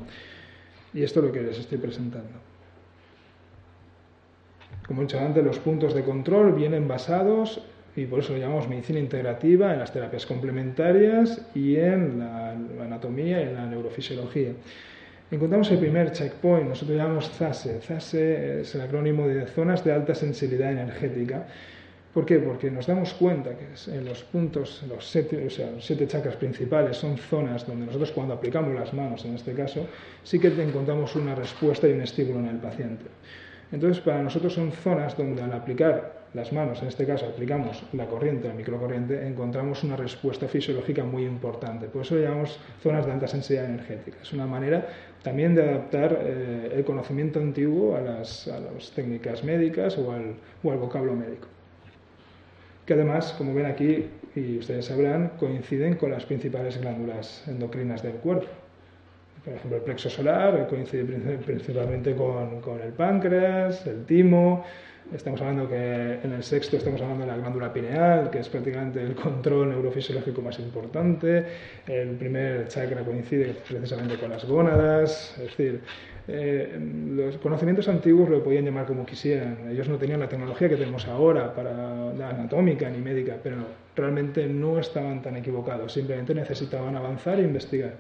Y 0.94 1.04
esto 1.04 1.20
es 1.20 1.26
lo 1.28 1.32
que 1.32 1.42
les 1.42 1.60
estoy 1.60 1.78
presentando. 1.78 2.30
Como 4.88 5.02
he 5.02 5.06
dicho 5.06 5.20
antes, 5.20 5.44
los 5.44 5.60
puntos 5.60 5.94
de 5.94 6.04
control 6.04 6.54
vienen 6.54 6.88
basados, 6.88 7.62
y 7.96 8.06
por 8.06 8.20
eso 8.20 8.34
lo 8.34 8.40
llamamos 8.40 8.68
medicina 8.68 9.00
integrativa, 9.00 9.74
en 9.74 9.80
las 9.80 9.94
terapias 9.94 10.26
complementarias 10.26 11.46
y 11.54 11.76
en 11.76 12.20
la, 12.20 12.52
anatomía 12.52 13.40
y 13.40 13.44
en 13.44 13.54
la 13.54 13.66
neurofisiología. 13.68 14.54
Encontramos 15.32 15.70
el 15.72 15.78
primer 15.78 16.12
checkpoint, 16.12 16.70
nosotros 16.70 16.98
llamamos 16.98 17.30
ZASE. 17.30 17.82
ZASE 17.82 18.62
es 18.62 18.74
el 18.76 18.82
acrónimo 18.82 19.28
de 19.28 19.46
Zonas 19.46 19.84
de 19.84 19.92
Alta 19.94 20.16
Sensibilidad 20.16 20.72
Energética 20.72 21.46
¿Por 22.14 22.26
qué? 22.26 22.40
Porque 22.40 22.72
nos 22.72 22.88
damos 22.88 23.14
cuenta 23.14 23.52
que 23.52 23.68
en 23.92 24.04
los 24.04 24.24
puntos, 24.24 24.84
los 24.90 25.08
siete, 25.08 25.46
o 25.46 25.50
sea, 25.50 25.70
los 25.70 25.86
siete 25.86 26.08
chakras 26.08 26.36
principales 26.38 26.98
son 26.98 27.18
zonas 27.18 27.68
donde 27.68 27.86
nosotros 27.86 28.12
cuando 28.12 28.34
aplicamos 28.34 28.74
las 28.74 28.94
manos, 28.94 29.24
en 29.26 29.36
este 29.36 29.54
caso, 29.54 29.86
sí 30.24 30.40
que 30.40 30.48
encontramos 30.48 31.16
una 31.16 31.36
respuesta 31.36 31.88
y 31.88 31.94
un 31.94 32.02
estímulo 32.02 32.40
en 32.40 32.48
el 32.48 32.58
paciente. 32.58 33.06
Entonces, 33.72 34.02
para 34.02 34.24
nosotros 34.24 34.54
son 34.54 34.72
zonas 34.72 35.16
donde 35.16 35.44
al 35.44 35.54
aplicar 35.54 36.19
las 36.34 36.54
manos, 36.54 36.82
en 36.82 36.90
este 36.90 37.06
caso 37.06 37.26
aplicamos 37.26 37.84
la 37.94 38.06
corriente, 38.06 38.48
la 38.48 38.54
microcorriente, 38.54 39.26
encontramos 39.26 39.84
una 39.84 39.96
respuesta 39.96 40.48
fisiológica 40.48 41.04
muy 41.04 41.26
importante. 41.26 41.88
Por 41.88 42.04
eso 42.04 42.18
llamamos 42.18 42.60
zonas 42.82 43.06
de 43.06 43.12
alta 43.12 43.28
sensibilidad 43.28 43.70
energética. 43.70 44.18
Es 44.22 44.32
una 44.34 44.46
manera 44.46 44.88
también 45.24 45.56
de 45.56 45.64
adaptar 45.64 46.20
eh, 46.22 46.74
el 46.76 46.84
conocimiento 46.84 47.40
antiguo 47.40 47.96
a 47.96 48.02
las, 48.02 48.48
a 48.48 48.60
las 48.60 48.92
técnicas 48.92 49.44
médicas 49.44 49.98
o 49.98 50.12
al, 50.12 50.36
o 50.64 50.72
al 50.72 50.78
vocablo 50.78 51.16
médico 51.16 51.48
que 52.90 52.96
además, 52.96 53.36
como 53.38 53.54
ven 53.54 53.68
aquí, 53.68 54.08
y 54.36 54.58
ustedes 54.58 54.86
sabrán, 54.86 55.34
coinciden 55.38 55.94
con 55.94 56.10
las 56.10 56.26
principales 56.26 56.82
glándulas 56.82 57.48
endocrinas 57.48 58.02
del 58.02 58.14
cuerpo. 58.14 58.48
Por 59.46 59.54
ejemplo, 59.54 59.78
el 59.78 59.84
plexo 59.84 60.10
solar 60.10 60.68
coincide 60.68 61.04
principalmente 61.38 62.16
con, 62.16 62.62
con 62.62 62.82
el 62.82 62.92
páncreas, 62.94 63.86
el 63.86 64.06
timo, 64.06 64.66
Estamos 65.14 65.42
hablando 65.42 65.68
que 65.68 66.20
en 66.24 66.34
el 66.34 66.44
sexto 66.44 66.78
estamos 66.78 67.02
hablando 67.02 67.26
de 67.26 67.32
la 67.32 67.38
glándula 67.38 67.74
pineal, 67.74 68.30
que 68.30 68.40
es 68.40 68.48
prácticamente 68.48 69.02
el 69.02 69.16
control 69.16 69.70
neurofisiológico 69.70 70.40
más 70.44 70.60
importante. 70.60 71.46
El 71.88 72.10
primer 72.10 72.68
chakra 72.68 73.04
coincide 73.04 73.56
precisamente 73.68 74.20
con 74.20 74.30
las 74.30 74.46
gónadas. 74.46 75.36
Es 75.40 75.58
decir, 75.58 75.82
eh, 76.28 76.80
los 77.16 77.38
conocimientos 77.38 77.88
antiguos 77.88 78.30
lo 78.30 78.44
podían 78.44 78.66
llamar 78.66 78.86
como 78.86 79.04
quisieran. 79.04 79.68
Ellos 79.72 79.90
no 79.90 79.98
tenían 79.98 80.20
la 80.20 80.30
tecnología 80.30 80.70
que 80.70 80.76
tenemos 80.76 81.08
ahora 81.08 81.56
para 81.56 82.14
la 82.14 82.30
anatómica 82.30 82.88
ni 82.88 83.00
médica, 83.00 83.38
pero 83.42 83.58
realmente 83.96 84.46
no 84.46 84.78
estaban 84.78 85.24
tan 85.24 85.36
equivocados. 85.38 85.92
Simplemente 85.92 86.36
necesitaban 86.36 86.96
avanzar 86.96 87.40
e 87.40 87.44
investigar. 87.44 87.96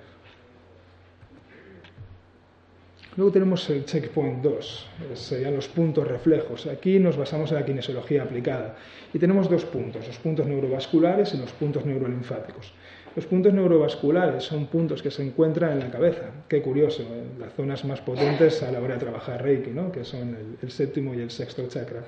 Luego 3.19 3.33
tenemos 3.33 3.69
el 3.69 3.83
checkpoint 3.83 4.41
2, 4.41 4.87
serían 5.15 5.53
los 5.53 5.67
puntos 5.67 6.07
reflejos. 6.07 6.67
Aquí 6.67 6.99
nos 6.99 7.17
basamos 7.17 7.51
en 7.51 7.57
la 7.57 7.65
kinesiología 7.65 8.23
aplicada. 8.23 8.77
Y 9.13 9.19
tenemos 9.19 9.49
dos 9.49 9.65
puntos, 9.65 10.07
los 10.07 10.17
puntos 10.19 10.47
neurovasculares 10.47 11.33
y 11.33 11.37
los 11.37 11.51
puntos 11.51 11.85
neurolinfáticos. 11.85 12.71
Los 13.17 13.25
puntos 13.25 13.53
neurovasculares 13.53 14.45
son 14.45 14.67
puntos 14.67 15.03
que 15.03 15.11
se 15.11 15.21
encuentran 15.21 15.73
en 15.73 15.79
la 15.79 15.91
cabeza. 15.91 16.31
Qué 16.47 16.61
curioso, 16.61 17.03
en 17.03 17.41
las 17.41 17.51
zonas 17.55 17.83
más 17.83 17.99
potentes 17.99 18.63
a 18.63 18.71
la 18.71 18.79
hora 18.79 18.93
de 18.93 19.01
trabajar 19.01 19.43
Reiki, 19.43 19.71
¿no? 19.71 19.91
que 19.91 20.05
son 20.05 20.37
el 20.61 20.71
séptimo 20.71 21.13
y 21.13 21.19
el 21.19 21.29
sexto 21.29 21.67
chakra. 21.67 22.05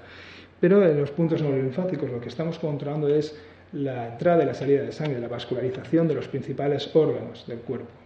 Pero 0.62 0.82
en 0.88 0.98
los 0.98 1.12
puntos 1.12 1.42
neurolinfáticos 1.42 2.10
lo 2.10 2.22
que 2.22 2.30
estamos 2.30 2.58
controlando 2.58 3.10
es 3.14 3.38
la 3.74 4.14
entrada 4.14 4.44
y 4.44 4.46
la 4.46 4.54
salida 4.54 4.84
de 4.84 4.94
sangre, 4.94 5.20
la 5.20 5.28
vascularización 5.28 6.08
de 6.08 6.14
los 6.14 6.30
principales 6.30 6.90
órganos 6.96 7.46
del 7.48 7.60
cuerpo 7.60 8.01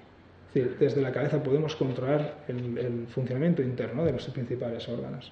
desde 0.62 1.02
la 1.02 1.12
cabeza 1.12 1.44
podemos 1.44 1.76
controlar 1.76 2.46
el, 2.48 3.08
funcionamiento 3.08 3.62
interno 3.62 4.06
de 4.06 4.14
los 4.14 4.26
principales 4.28 4.88
órganos. 4.88 5.32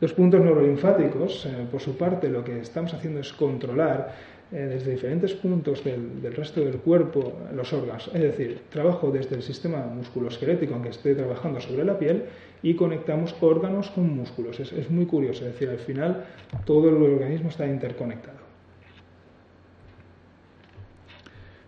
Los 0.00 0.12
puntos 0.12 0.40
neurolinfáticos, 0.40 1.46
eh, 1.46 1.66
por 1.70 1.80
su 1.80 1.96
parte, 1.96 2.28
lo 2.28 2.42
que 2.42 2.60
estamos 2.60 2.94
haciendo 2.94 3.20
es 3.20 3.32
controlar 3.32 4.14
eh, 4.50 4.56
desde 4.56 4.92
diferentes 4.92 5.34
puntos 5.34 5.84
del, 5.84 6.22
resto 6.34 6.60
del 6.60 6.78
cuerpo 6.78 7.34
los 7.54 7.72
órganos. 7.72 8.10
Es 8.14 8.22
decir, 8.22 8.62
trabajo 8.70 9.10
desde 9.10 9.36
el 9.36 9.42
sistema 9.42 9.78
musculoesquelético, 9.86 10.74
aunque 10.74 10.90
esté 10.90 11.14
trabajando 11.14 11.60
sobre 11.60 11.84
la 11.84 11.98
piel, 11.98 12.24
y 12.62 12.74
conectamos 12.74 13.34
órganos 13.40 13.90
con 13.90 14.08
músculos. 14.08 14.58
Es, 14.60 14.72
es 14.72 14.90
muy 14.90 15.06
curioso, 15.06 15.44
es 15.46 15.52
decir, 15.52 15.68
al 15.68 15.78
final 15.78 16.24
todo 16.64 16.88
el 16.88 17.02
organismo 17.02 17.50
está 17.50 17.66
interconectado. 17.66 18.49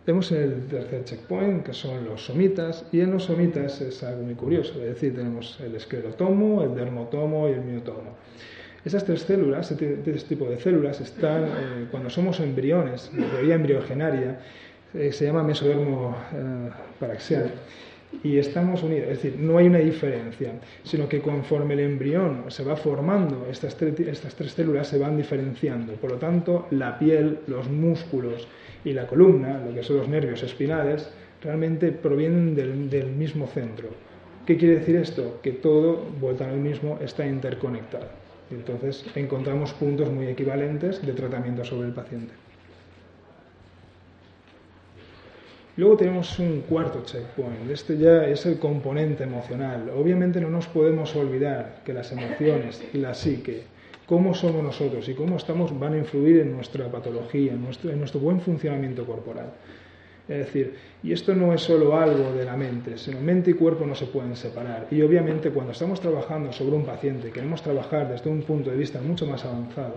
Tenemos 0.05 0.33
el 0.33 0.67
tercer 0.67 1.05
checkpoint, 1.05 1.65
que 1.65 1.73
son 1.73 2.05
los 2.05 2.25
somitas, 2.25 2.85
y 2.91 3.01
en 3.01 3.13
los 3.13 3.25
somitas 3.25 3.81
es 3.81 4.03
algo 4.03 4.25
muy 4.25 4.35
curioso, 4.35 4.73
es 4.81 4.95
decir, 4.95 5.15
tenemos 5.15 5.61
el 5.61 5.77
esclerotomo, 5.77 6.65
el 6.65 6.75
dermotomo 6.75 7.49
y 7.49 7.53
el 7.53 7.61
miotomo. 7.61 8.17
Esas 8.85 9.05
tres 9.05 9.23
células, 9.23 9.71
este, 9.71 9.87
tipo 10.29 10.47
de 10.47 10.59
células, 10.59 11.01
están, 11.01 11.45
eh, 11.45 11.87
cuando 11.93 12.11
somos 12.11 12.41
embriones, 12.41 13.13
la 13.17 13.27
teoría 13.29 13.55
embriogenaria, 13.55 14.41
eh, 14.93 15.13
se 15.13 15.27
llama 15.27 15.45
mesodermo 15.45 16.17
eh, 16.35 16.71
paraxial, 16.99 17.53
y 18.25 18.39
estamos 18.39 18.83
unidos, 18.83 19.09
es 19.09 19.23
decir, 19.23 19.39
no 19.39 19.59
hay 19.59 19.69
una 19.69 19.79
diferencia, 19.79 20.53
sino 20.83 21.09
que 21.09 21.21
conforme 21.21 21.75
el 21.75 21.81
embrión 21.81 22.45
se 22.49 22.65
va 22.65 22.75
formando, 22.75 23.47
estas, 23.49 23.81
estas 23.81 24.35
tres 24.35 24.53
células 24.53 24.89
se 24.89 24.99
van 24.99 25.17
diferenciando. 25.17 25.93
Por 25.95 26.11
lo 26.11 26.17
tanto, 26.19 26.67
la 26.73 26.99
piel, 26.99 27.39
los 27.47 27.71
músculos, 27.71 28.49
y 28.85 28.93
la 28.93 29.07
columna, 29.07 29.63
lo 29.65 29.75
que 29.75 29.83
son 29.83 29.99
los 29.99 30.09
nervios 30.09 30.43
espinales, 30.43 31.09
realmente 31.43 31.93
provienen 31.93 32.55
del, 32.55 33.07
mismo 33.07 33.47
centro. 33.47 33.89
¿Qué 34.47 34.57
quiere 34.57 34.79
decir 34.79 34.97
esto? 34.97 35.41
Que 35.43 35.53
todo, 35.53 36.05
vuelta 36.21 36.49
al 36.49 36.59
mismo, 36.59 36.99
está 37.01 37.27
interconectado. 37.27 38.09
Entonces 38.51 39.05
encontramos 39.15 39.73
puntos 39.73 40.11
muy 40.11 40.27
equivalentes 40.27 41.05
de 41.05 41.13
tratamiento 41.13 41.65
sobre 41.65 41.89
el 41.89 41.95
paciente. 41.95 42.35
Luego 45.77 45.97
tenemos 45.97 46.39
un 46.39 46.61
cuarto 46.69 47.03
checkpoint, 47.03 47.71
este 47.71 47.97
ya 47.97 48.27
es 48.27 48.45
el 48.45 48.59
componente 48.59 49.25
emocional. 49.25 49.91
Obviamente 49.97 50.39
no 50.39 50.51
nos 50.51 50.67
podemos 50.67 51.17
olvidar 51.17 51.81
que 51.83 51.95
las 51.95 52.13
emociones, 52.13 52.83
la 52.93 53.15
psique, 53.15 53.63
cómo 54.13 54.35
somos 54.35 54.63
nosotros 54.63 55.09
y 55.09 55.15
cómo 55.15 55.39
estamos 55.39 55.73
van 55.81 55.95
a 55.95 55.97
influir 55.97 56.41
en 56.41 56.53
nuestra 56.53 56.87
patología, 56.93 57.53
en 57.53 57.63
nuestro, 57.63 57.91
en 57.91 57.99
nuestro 57.99 58.21
buen 58.21 58.43
funcionamiento 58.43 59.07
corporal. 59.07 59.55
Es 60.29 60.37
decir, 60.37 60.75
y 61.03 61.15
esto 61.15 61.35
no 61.35 61.55
es 61.55 61.63
solo 61.63 61.97
algo 61.97 62.31
de 62.35 62.45
la 62.45 62.55
mente, 62.55 62.99
sino 62.99 63.19
mente 63.23 63.53
y 63.53 63.55
cuerpo 63.55 63.87
no 63.87 63.95
se 63.95 64.05
pueden 64.05 64.37
separar. 64.37 64.87
Y 64.91 65.01
obviamente 65.01 65.49
cuando 65.49 65.73
estamos 65.73 65.99
trabajando 65.99 66.53
sobre 66.53 66.77
un 66.77 66.85
paciente, 66.85 67.31
queremos 67.31 67.63
trabajar 67.63 68.07
desde 68.07 68.29
un 68.29 68.43
punto 68.43 68.69
de 68.69 68.77
vista 68.77 69.01
mucho 69.01 69.27
más 69.27 69.47
avanzado, 69.47 69.97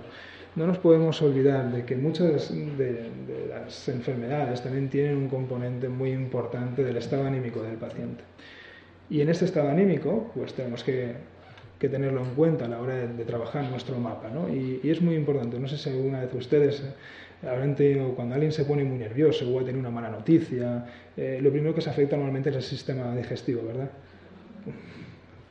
no 0.56 0.66
nos 0.66 0.78
podemos 0.78 1.22
olvidar 1.22 1.70
de 1.70 1.84
que 1.84 1.98
muchas 1.98 2.54
de, 2.78 3.10
las 3.50 3.90
enfermedades 3.90 4.64
también 4.64 4.90
tienen 4.90 5.18
un 5.18 5.28
componente 5.28 5.90
muy 5.90 6.14
importante 6.14 6.86
del 6.86 6.96
estado 6.96 7.26
anímico 7.26 7.62
del 7.62 7.76
paciente. 7.76 8.24
Y 9.10 9.20
en 9.20 9.28
este 9.28 9.44
estado 9.44 9.68
anímico, 9.68 10.32
pues 10.34 10.54
tenemos 10.54 10.86
que, 10.86 11.16
tenerlo 11.80 12.22
en 12.22 12.32
cuenta 12.36 12.66
a 12.66 12.68
la 12.68 12.82
hora 12.82 12.96
de, 12.96 13.26
trabajar 13.26 13.70
nuestro 13.70 13.98
mapa. 13.98 14.30
¿no? 14.30 14.50
Y, 14.50 14.80
es 14.84 15.02
muy 15.02 15.16
importante, 15.16 15.60
no 15.60 15.68
sé 15.68 15.78
si 15.78 15.90
alguna 15.90 16.22
vez 16.22 16.34
ustedes 16.34 16.84
habrán 17.44 17.76
tenido, 17.76 18.16
cuando 18.16 18.36
alguien 18.36 18.52
se 18.52 18.66
pone 18.66 18.84
muy 18.84 18.98
nervioso 18.98 19.48
o 19.50 19.60
ha 19.60 19.64
tenido 19.64 19.80
una 19.80 19.92
mala 19.92 20.10
noticia, 20.10 20.86
eh, 21.16 21.40
lo 21.42 21.52
primero 21.52 21.76
que 21.76 21.82
se 21.82 21.90
afecta 21.90 22.16
normalmente 22.16 22.50
es 22.50 22.56
el 22.56 22.64
sistema 22.64 23.16
digestivo, 23.16 23.64
¿verdad? 23.68 23.90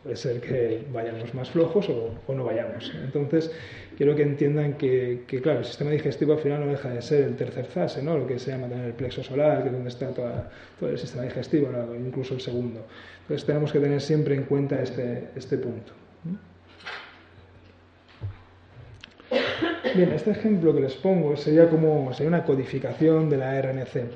Puede 0.03 0.17
ser 0.17 0.41
que 0.41 0.85
vayamos 0.93 1.33
más 1.33 1.51
flojos 1.51 1.89
o, 1.89 2.35
no 2.35 2.45
vayamos. 2.45 2.93
Entonces, 3.03 3.51
quiero 3.97 4.15
que 4.15 4.23
entiendan 4.23 4.75
que, 4.75 5.25
claro, 5.43 5.61
el 5.61 5.65
sistema 5.65 5.93
digestivo 5.93 6.35
al 6.35 6.41
final 6.41 6.61
no 6.61 6.67
deja 6.67 6.91
de 6.91 7.01
ser 7.01 7.25
el 7.25 7.37
tercer 7.37 7.65
fase, 7.65 8.03
¿no? 8.03 8.19
lo 8.19 8.27
que 8.27 8.39
se 8.39 8.51
llama 8.51 8.69
tener 8.69 8.85
el 8.85 8.93
plexo 8.93 9.23
solar, 9.23 9.63
que 9.63 9.69
es 9.69 9.73
donde 9.73 9.89
está 9.89 10.11
todo 10.11 10.91
el 10.91 10.99
sistema 10.99 11.23
digestivo, 11.23 11.71
incluso 11.97 12.35
el 12.35 12.43
segundo. 12.43 12.85
Entonces, 13.23 13.47
tenemos 13.47 13.73
que 13.73 13.81
tener 13.81 14.01
siempre 14.03 14.35
en 14.35 14.43
cuenta 14.43 14.83
este, 14.83 15.29
este 15.37 15.57
punto. 15.57 16.04
Bien, 19.95 20.11
este 20.13 20.33
ejemplo 20.33 20.75
que 20.75 20.81
les 20.81 20.95
pongo 20.95 21.37
sería 21.37 21.69
como 21.69 22.13
sería 22.15 22.29
una 22.29 22.45
codificación 22.45 23.31
de 23.31 23.37
la 23.37 23.61
RNC 23.61 24.11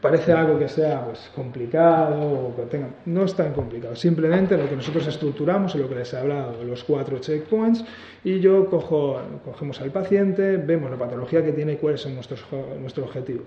parece 0.00 0.32
algo 0.32 0.58
que 0.58 0.68
sea 0.68 1.04
pues, 1.04 1.30
complicado 1.34 2.20
o 2.20 2.56
que 2.56 2.62
tenga... 2.62 2.88
No 3.06 3.24
es 3.24 3.34
tan 3.34 3.52
complicado. 3.52 3.94
Simplemente 3.94 4.56
lo 4.56 4.68
que 4.68 4.76
nosotros 4.76 5.06
estructuramos 5.06 5.74
es 5.74 5.80
lo 5.80 5.88
que 5.88 5.96
les 5.96 6.12
he 6.12 6.16
hablado, 6.16 6.64
los 6.64 6.84
cuatro 6.84 7.18
checkpoints, 7.18 7.84
y 8.24 8.40
yo 8.40 8.66
cojo, 8.66 9.20
cogemos 9.44 9.80
al 9.80 9.90
paciente, 9.90 10.56
vemos 10.56 10.90
la 10.90 10.96
patología 10.96 11.44
que 11.44 11.52
tiene 11.52 11.74
y 11.74 11.76
cuál 11.76 11.94
es 11.94 12.06
nuestro, 12.06 12.36
nuestro 12.80 13.04
objetivo. 13.04 13.42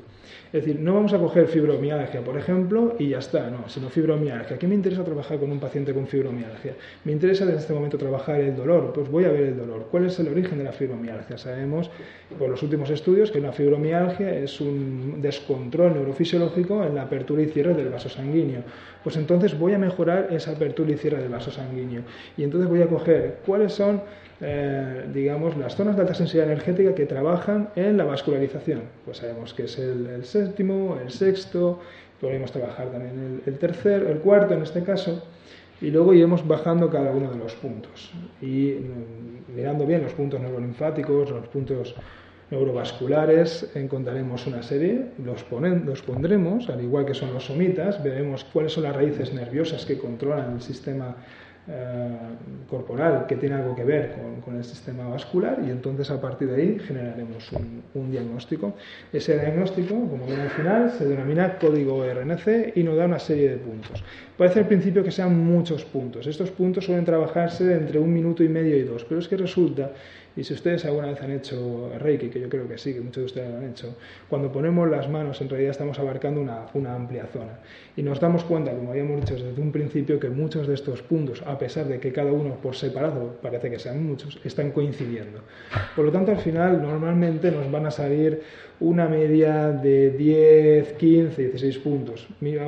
Es 0.47 0.65
decir, 0.65 0.79
no 0.79 0.93
vamos 0.93 1.13
a 1.13 1.17
coger 1.17 1.47
fibromialgia, 1.47 2.21
por 2.21 2.37
ejemplo, 2.37 2.95
y 2.99 3.09
ya 3.09 3.19
está, 3.19 3.49
no, 3.49 3.67
sino 3.67 3.89
fibromialgia. 3.89 4.57
¿Qué 4.57 4.67
me 4.67 4.75
interesa 4.75 5.03
trabajar 5.03 5.39
con 5.39 5.51
un 5.51 5.59
paciente 5.59 5.93
con 5.93 6.05
fibromialgia? 6.05 6.75
Me 7.05 7.11
interesa 7.11 7.45
desde 7.45 7.59
este 7.59 7.73
momento 7.73 7.97
trabajar 7.97 8.39
el 8.39 8.55
dolor, 8.55 8.93
pues 8.93 9.09
voy 9.09 9.25
a 9.25 9.29
ver 9.29 9.43
el 9.43 9.57
dolor. 9.57 9.87
¿Cuál 9.89 10.05
es 10.05 10.19
el 10.19 10.27
origen 10.27 10.59
de 10.59 10.65
la 10.65 10.71
fibromialgia? 10.71 11.37
Sabemos 11.37 11.89
por 12.37 12.49
los 12.49 12.61
últimos 12.61 12.89
estudios 12.89 13.31
que 13.31 13.39
una 13.39 13.51
fibromialgia 13.51 14.35
es 14.35 14.61
un 14.61 15.21
descontrol 15.21 15.93
neurofisiológico 15.93 16.42
en 16.55 16.95
la 16.95 17.03
apertura 17.03 17.41
y 17.41 17.47
cierre 17.47 17.73
del 17.73 17.89
vaso 17.89 18.09
sanguíneo. 18.09 18.61
Pues 19.03 19.17
entonces 19.17 19.57
voy 19.57 19.73
a 19.73 19.77
mejorar 19.77 20.27
esa 20.31 20.51
apertura 20.51 20.91
y 20.91 20.97
cierre 20.97 21.21
del 21.21 21.29
vaso 21.29 21.51
sanguíneo. 21.51 22.01
Y 22.37 22.43
entonces 22.43 22.69
voy 22.69 22.81
a 22.81 22.87
coger 22.87 23.39
cuáles 23.45 23.73
son 23.73 24.01
eh, 24.45 25.05
digamos, 25.13 25.55
las 25.55 25.73
zonas 25.75 25.95
de 25.95 26.01
alta 26.01 26.13
sensibilidad 26.13 26.51
energética 26.51 26.93
que 26.93 27.05
trabajan 27.05 27.69
en 27.77 27.95
la 27.95 28.03
vascularización. 28.03 28.81
Pues 29.05 29.17
sabemos 29.17 29.53
que 29.53 29.63
es 29.63 29.79
el, 29.79 30.25
séptimo, 30.25 30.97
el 31.01 31.11
sexto, 31.11 31.79
podemos 32.19 32.51
trabajar 32.51 32.87
también 32.87 33.41
el, 33.45 33.57
tercer, 33.57 34.03
el 34.03 34.17
cuarto 34.17 34.53
en 34.53 34.63
este 34.63 34.83
caso, 34.83 35.23
y 35.79 35.91
luego 35.91 36.13
iremos 36.13 36.45
bajando 36.45 36.89
cada 36.89 37.11
uno 37.11 37.31
de 37.31 37.37
los 37.37 37.53
puntos. 37.55 38.11
Y 38.41 38.79
mm, 38.81 39.55
mirando 39.55 39.85
bien 39.85 40.03
los 40.03 40.11
puntos 40.11 40.41
neurolinfáticos, 40.41 41.29
los 41.29 41.47
puntos 41.47 41.95
neurovasculares, 42.51 43.71
encontraremos 43.75 44.45
una 44.47 44.61
serie, 44.63 45.07
los, 45.23 45.45
los 45.85 46.01
pondremos, 46.01 46.69
al 46.69 46.81
igual 46.81 47.05
que 47.05 47.13
son 47.13 47.33
los 47.33 47.45
somitas, 47.45 48.03
veremos 48.03 48.43
cuáles 48.43 48.73
son 48.73 48.83
las 48.83 48.95
raíces 48.95 49.33
nerviosas 49.33 49.85
que 49.85 49.97
controlan 49.97 50.53
el 50.53 50.61
sistema 50.61 51.15
eh, 51.65 52.09
corporal 52.69 53.25
que 53.25 53.37
tiene 53.37 53.55
algo 53.55 53.73
que 53.73 53.85
ver 53.85 54.17
con, 54.43 54.57
el 54.57 54.65
sistema 54.65 55.07
vascular 55.07 55.59
y 55.65 55.69
entonces 55.69 56.11
a 56.11 56.19
partir 56.19 56.49
de 56.49 56.61
ahí 56.61 56.77
generaremos 56.77 57.49
un, 57.93 58.11
diagnóstico. 58.11 58.73
Ese 59.13 59.39
diagnóstico, 59.39 59.93
como 59.93 60.25
ven 60.27 60.41
al 60.41 60.49
final, 60.49 60.91
se 60.91 61.07
denomina 61.07 61.57
código 61.57 62.03
RNC 62.03 62.75
y 62.75 62.83
nos 62.83 62.97
da 62.97 63.05
una 63.05 63.17
serie 63.17 63.51
de 63.51 63.57
puntos. 63.57 64.03
Parece 64.37 64.59
al 64.59 64.67
principio 64.67 65.05
que 65.05 65.11
sean 65.11 65.39
muchos 65.39 65.85
puntos. 65.85 66.27
Estos 66.27 66.51
puntos 66.51 66.83
suelen 66.83 67.05
trabajarse 67.05 67.73
entre 67.73 67.97
un 67.97 68.13
minuto 68.13 68.43
y 68.43 68.49
medio 68.49 68.75
y 68.75 68.83
dos, 68.83 69.05
pero 69.05 69.21
es 69.21 69.29
que 69.29 69.37
resulta 69.37 69.91
y 70.35 70.43
si 70.43 70.53
ustedes 70.53 70.83
alguna 70.85 71.07
vez 71.07 71.21
han 71.21 71.31
hecho 71.31 71.91
Reiki, 71.99 72.29
que 72.29 72.39
yo 72.39 72.49
creo 72.49 72.67
que 72.67 72.77
sí, 72.77 72.93
que 72.93 73.01
muchos 73.01 73.21
de 73.21 73.25
ustedes 73.25 73.49
lo 73.51 73.57
han 73.57 73.69
hecho, 73.69 73.95
cuando 74.29 74.51
ponemos 74.51 74.89
las 74.89 75.09
manos 75.09 75.39
en 75.41 75.49
realidad 75.49 75.71
estamos 75.71 75.99
abarcando 75.99 76.41
una, 76.41 76.65
una 76.73 76.95
amplia 76.95 77.27
zona. 77.27 77.59
Y 77.95 78.01
nos 78.01 78.19
damos 78.19 78.43
cuenta, 78.43 78.71
como 78.71 78.91
habíamos 78.91 79.21
dicho 79.21 79.35
desde 79.35 79.61
un 79.61 79.71
principio, 79.71 80.19
que 80.19 80.29
muchos 80.29 80.67
de 80.67 80.73
estos 80.73 81.01
puntos, 81.03 81.43
a 81.45 81.57
pesar 81.59 81.87
de 81.87 81.99
que 81.99 82.11
cada 82.11 82.31
uno 82.31 82.55
por 82.61 82.75
separado 82.75 83.37
parece 83.41 83.69
que 83.69 83.77
sean 83.77 84.03
muchos, 84.03 84.39
están 84.43 84.71
coincidiendo. 84.71 85.41
Por 85.95 86.05
lo 86.05 86.11
tanto, 86.11 86.31
al 86.31 86.39
final 86.39 86.81
normalmente 86.81 87.51
nos 87.51 87.71
van 87.71 87.85
a 87.85 87.91
salir 87.91 88.41
una 88.79 89.07
media 89.07 89.71
de 89.71 90.11
10, 90.11 90.93
15, 90.93 91.41
16 91.41 91.77
puntos. 91.77 92.27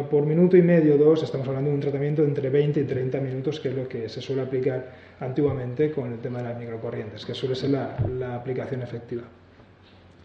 Por 0.10 0.26
minuto 0.26 0.56
y 0.56 0.62
medio, 0.62 0.98
dos, 0.98 1.24
estamos 1.24 1.48
hablando 1.48 1.70
de 1.70 1.76
un 1.76 1.82
tratamiento 1.82 2.22
de 2.22 2.28
entre 2.28 2.50
20 2.50 2.80
y 2.80 2.84
30 2.84 3.20
minutos, 3.20 3.60
que 3.60 3.70
es 3.70 3.76
lo 3.76 3.88
que 3.88 4.08
se 4.08 4.22
suele 4.22 4.44
aplicar 4.44 4.94
antiguamente 5.20 5.92
con 5.92 6.12
el 6.12 6.20
tema 6.20 6.40
de 6.40 6.50
las 6.50 6.58
microcorrientes, 6.58 7.26
que 7.26 7.34
suele 7.34 7.56
ser 7.56 7.72
la, 7.72 8.36
aplicación 8.36 8.82
efectiva. 8.82 9.24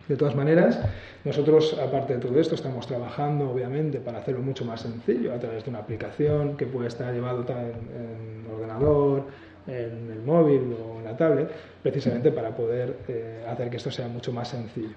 De 0.09 0.16
todas 0.16 0.35
maneras, 0.35 0.81
nosotros, 1.24 1.79
aparte 1.79 2.14
de 2.14 2.18
todo 2.20 2.40
esto, 2.40 2.57
estamos 2.57 2.87
trabajando, 2.87 3.50
obviamente, 3.50 4.00
para 4.00 4.18
hacerlo 4.18 4.40
mucho 4.40 4.64
más 4.64 4.81
sencillo 4.81 5.33
a 5.33 5.38
través 5.38 5.64
de 5.64 5.70
una 5.70 5.79
aplicación 5.79 6.57
que 6.57 6.66
puede 6.66 6.88
estar 6.88 7.14
llevado 7.14 7.44
en, 7.48 7.57
en 7.57 8.53
ordenador, 8.53 9.26
en 9.66 10.11
el 10.11 10.22
móvil 10.24 10.74
o 10.74 10.98
en 10.98 11.05
la 11.05 11.16
tablet, 11.16 11.50
precisamente 11.83 12.33
para 12.33 12.50
poder 12.57 12.96
eh, 13.09 13.44
hacer 13.48 13.70
que 13.70 13.76
esto 13.76 13.90
sea 13.90 14.09
mucho 14.09 14.33
más 14.33 14.48
sencillo. 14.48 14.94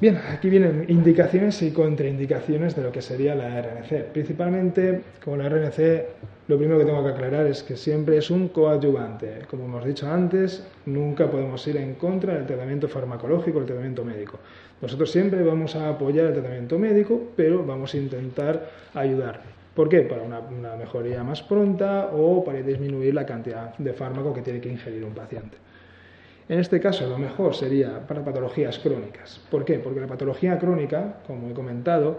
Bien, 0.00 0.16
aquí 0.16 0.50
vienen 0.50 0.86
indicaciones 0.88 1.62
y 1.62 1.70
contraindicaciones 1.70 2.74
de 2.74 2.82
lo 2.82 2.90
que 2.90 3.00
sería 3.00 3.36
la 3.36 3.62
RNC. 3.62 4.06
Principalmente, 4.12 5.02
como 5.24 5.36
la 5.36 5.48
RNC, 5.48 5.78
lo 6.48 6.58
primero 6.58 6.80
que 6.80 6.84
tengo 6.84 7.02
que 7.04 7.10
aclarar 7.10 7.46
es 7.46 7.62
que 7.62 7.76
siempre 7.76 8.16
es 8.16 8.28
un 8.28 8.48
coadyuvante. 8.48 9.42
Como 9.48 9.66
hemos 9.66 9.84
dicho 9.84 10.10
antes, 10.10 10.66
nunca 10.86 11.30
podemos 11.30 11.64
ir 11.68 11.76
en 11.76 11.94
contra 11.94 12.34
del 12.34 12.44
tratamiento 12.44 12.88
farmacológico, 12.88 13.60
el 13.60 13.66
tratamiento 13.66 14.04
médico. 14.04 14.40
Nosotros 14.82 15.12
siempre 15.12 15.44
vamos 15.44 15.76
a 15.76 15.90
apoyar 15.90 16.26
el 16.26 16.32
tratamiento 16.34 16.76
médico, 16.76 17.30
pero 17.36 17.64
vamos 17.64 17.94
a 17.94 17.96
intentar 17.96 18.68
ayudar. 18.94 19.42
¿Por 19.76 19.88
qué? 19.88 20.00
Para 20.00 20.22
una, 20.22 20.40
una 20.40 20.74
mejoría 20.74 21.22
más 21.22 21.40
pronta 21.42 22.10
o 22.12 22.44
para 22.44 22.60
disminuir 22.62 23.14
la 23.14 23.24
cantidad 23.24 23.76
de 23.78 23.92
fármaco 23.92 24.34
que 24.34 24.42
tiene 24.42 24.60
que 24.60 24.70
ingerir 24.70 25.04
un 25.04 25.14
paciente. 25.14 25.56
En 26.48 26.58
este 26.58 26.78
caso, 26.78 27.08
lo 27.08 27.18
mejor 27.18 27.54
sería 27.54 28.06
para 28.06 28.22
patologías 28.22 28.78
crónicas. 28.78 29.40
¿Por 29.50 29.64
qué? 29.64 29.78
Porque 29.78 30.00
la 30.00 30.06
patología 30.06 30.58
crónica, 30.58 31.20
como 31.26 31.48
he 31.48 31.54
comentado, 31.54 32.18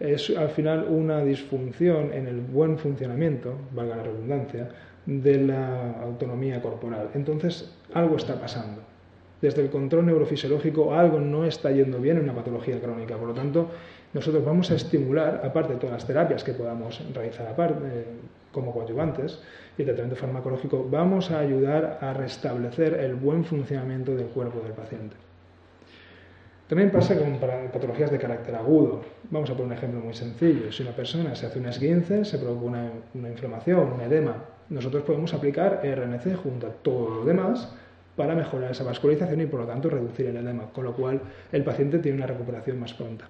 es 0.00 0.30
al 0.30 0.48
final 0.48 0.86
una 0.88 1.22
disfunción 1.22 2.12
en 2.12 2.26
el 2.26 2.40
buen 2.40 2.78
funcionamiento, 2.78 3.54
valga 3.72 3.96
la 3.96 4.02
redundancia, 4.04 4.68
de 5.04 5.38
la 5.38 5.92
autonomía 6.02 6.60
corporal. 6.60 7.10
Entonces, 7.14 7.72
algo 7.94 8.16
está 8.16 8.40
pasando. 8.40 8.82
Desde 9.40 9.62
el 9.62 9.70
control 9.70 10.06
neurofisiológico, 10.06 10.94
algo 10.94 11.20
no 11.20 11.44
está 11.44 11.70
yendo 11.70 12.00
bien 12.00 12.16
en 12.16 12.24
una 12.24 12.34
patología 12.34 12.80
crónica. 12.80 13.16
Por 13.16 13.28
lo 13.28 13.34
tanto, 13.34 13.68
nosotros 14.14 14.44
vamos 14.44 14.70
a 14.70 14.74
estimular, 14.74 15.42
aparte 15.44 15.74
de 15.74 15.78
todas 15.78 15.92
las 15.92 16.06
terapias 16.06 16.42
que 16.42 16.52
podamos 16.54 17.02
realizar 17.14 17.46
aparte, 17.46 18.06
como 18.56 18.72
coadyuvantes 18.72 19.38
y 19.76 19.84
tratamiento 19.84 20.16
farmacológico, 20.16 20.88
vamos 20.90 21.30
a 21.30 21.40
ayudar 21.40 21.98
a 22.00 22.14
restablecer 22.14 22.94
el 22.94 23.14
buen 23.14 23.44
funcionamiento 23.44 24.16
del 24.16 24.28
cuerpo 24.28 24.60
del 24.60 24.72
paciente. 24.72 25.14
También 26.66 26.90
pasa 26.90 27.16
con 27.18 27.38
patologías 27.38 28.10
de 28.10 28.18
carácter 28.18 28.54
agudo. 28.54 29.02
Vamos 29.30 29.50
a 29.50 29.52
poner 29.52 29.66
un 29.66 29.72
ejemplo 29.74 30.00
muy 30.00 30.14
sencillo. 30.14 30.72
Si 30.72 30.82
una 30.82 30.92
persona 30.92 31.34
se 31.34 31.46
hace 31.46 31.58
un 31.58 31.66
esguince, 31.66 32.24
se 32.24 32.38
provoca 32.38 32.64
una, 32.64 32.90
una 33.14 33.28
inflamación, 33.28 33.92
un 33.92 34.00
edema, 34.00 34.42
nosotros 34.70 35.04
podemos 35.04 35.34
aplicar 35.34 35.82
RNC 35.84 36.34
junto 36.42 36.66
a 36.66 36.70
todo 36.70 37.16
lo 37.16 37.24
demás 37.26 37.68
para 38.16 38.34
mejorar 38.34 38.70
esa 38.70 38.84
vascularización 38.84 39.42
y 39.42 39.46
por 39.46 39.60
lo 39.60 39.66
tanto 39.66 39.90
reducir 39.90 40.26
el 40.26 40.38
edema, 40.38 40.70
con 40.72 40.84
lo 40.84 40.94
cual 40.96 41.20
el 41.52 41.62
paciente 41.62 41.98
tiene 41.98 42.16
una 42.16 42.26
recuperación 42.26 42.80
más 42.80 42.94
pronta. 42.94 43.28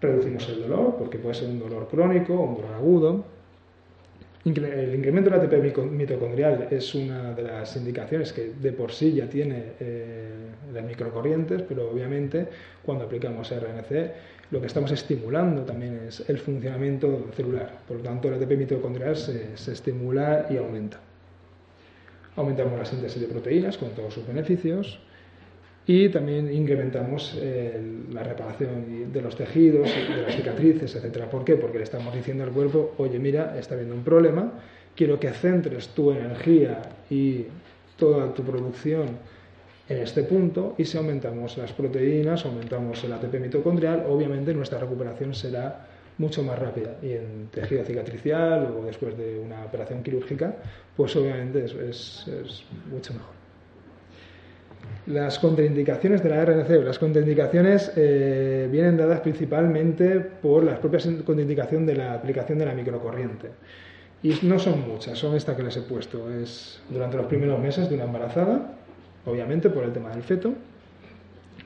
Reducimos 0.00 0.46
el 0.50 0.60
dolor, 0.60 0.96
porque 0.98 1.18
puede 1.18 1.34
ser 1.34 1.48
un 1.48 1.58
dolor 1.58 1.88
crónico 1.88 2.34
o 2.34 2.42
un 2.42 2.56
dolor 2.56 2.74
agudo, 2.74 3.24
el 4.46 4.94
incremento 4.94 5.28
del 5.28 5.40
ATP 5.40 5.76
mitocondrial 5.90 6.68
es 6.70 6.94
una 6.94 7.34
de 7.34 7.42
las 7.42 7.74
indicaciones 7.76 8.32
que 8.32 8.52
de 8.60 8.72
por 8.72 8.92
sí 8.92 9.12
ya 9.12 9.28
tiene 9.28 9.72
eh, 9.80 10.30
las 10.72 10.84
microcorrientes, 10.84 11.62
pero 11.62 11.90
obviamente 11.90 12.46
cuando 12.84 13.04
aplicamos 13.04 13.50
RNC 13.50 14.12
lo 14.52 14.60
que 14.60 14.68
estamos 14.68 14.92
estimulando 14.92 15.62
también 15.62 16.00
es 16.06 16.28
el 16.30 16.38
funcionamiento 16.38 17.26
celular. 17.34 17.80
Por 17.88 17.96
lo 17.96 18.04
tanto, 18.04 18.28
el 18.28 18.34
ATP 18.34 18.52
mitocondrial 18.52 19.16
se 19.16 19.72
estimula 19.72 20.46
y 20.48 20.56
aumenta. 20.56 21.00
Aumentamos 22.36 22.78
la 22.78 22.84
síntesis 22.84 23.20
de 23.20 23.26
proteínas 23.26 23.76
con 23.76 23.90
todos 23.90 24.14
sus 24.14 24.24
beneficios 24.26 25.00
y 25.86 26.08
también 26.08 26.52
incrementamos 26.52 27.38
la 28.12 28.22
reparación 28.22 29.12
de 29.12 29.22
los 29.22 29.36
tejidos, 29.36 29.88
de 29.88 30.22
las 30.22 30.34
cicatrices, 30.34 30.96
etc. 30.96 31.24
¿Por 31.24 31.44
qué? 31.44 31.54
Porque 31.56 31.78
le 31.78 31.84
estamos 31.84 32.14
diciendo 32.14 32.44
al 32.44 32.50
cuerpo, 32.50 32.94
oye, 32.98 33.18
mira, 33.18 33.56
está 33.58 33.74
habiendo 33.74 33.94
un 33.94 34.02
problema, 34.02 34.52
quiero 34.96 35.20
que 35.20 35.30
centres 35.30 35.88
tu 35.88 36.10
energía 36.10 36.82
y 37.08 37.44
toda 37.96 38.34
tu 38.34 38.42
producción 38.42 39.18
en 39.88 39.98
este 39.98 40.24
punto 40.24 40.74
y 40.78 40.84
si 40.84 40.98
aumentamos 40.98 41.56
las 41.56 41.72
proteínas, 41.72 42.44
aumentamos 42.44 43.02
el 43.04 43.12
ATP 43.12 43.34
mitocondrial, 43.40 44.04
obviamente 44.08 44.52
nuestra 44.52 44.78
recuperación 44.78 45.34
será 45.34 45.86
mucho 46.18 46.42
más 46.42 46.58
rápida 46.58 46.96
y 47.02 47.12
en 47.12 47.48
tejido 47.52 47.84
cicatricial 47.84 48.74
o 48.76 48.84
después 48.84 49.16
de 49.16 49.38
una 49.38 49.64
operación 49.64 50.02
quirúrgica, 50.02 50.56
pues 50.96 51.14
obviamente 51.14 51.64
es, 51.64 52.24
mucho 52.90 53.12
mejor. 53.12 53.45
Las 55.06 55.38
contraindicaciones 55.38 56.20
de 56.22 56.30
la 56.30 56.44
RNC, 56.44 56.84
las 56.84 56.98
contraindicaciones 56.98 57.92
eh, 57.94 58.68
vienen 58.72 58.96
dadas 58.96 59.20
principalmente 59.20 60.18
por 60.18 60.64
las 60.64 60.80
propias 60.80 61.06
contraindicaciones 61.24 61.86
de 61.86 61.94
la 61.94 62.14
aplicación 62.14 62.58
de 62.58 62.66
la 62.66 62.74
microcorriente. 62.74 63.50
Y 64.24 64.34
no 64.42 64.58
son 64.58 64.88
muchas, 64.88 65.16
son 65.16 65.36
estas 65.36 65.56
que 65.56 65.62
les 65.62 65.76
he 65.76 65.82
puesto. 65.82 66.28
Es 66.28 66.80
durante 66.90 67.16
los 67.16 67.26
primeros 67.26 67.60
meses 67.60 67.88
de 67.88 67.94
una 67.94 68.04
embarazada, 68.04 68.74
obviamente 69.24 69.70
por 69.70 69.84
el 69.84 69.92
tema 69.92 70.10
del 70.10 70.24
feto. 70.24 70.54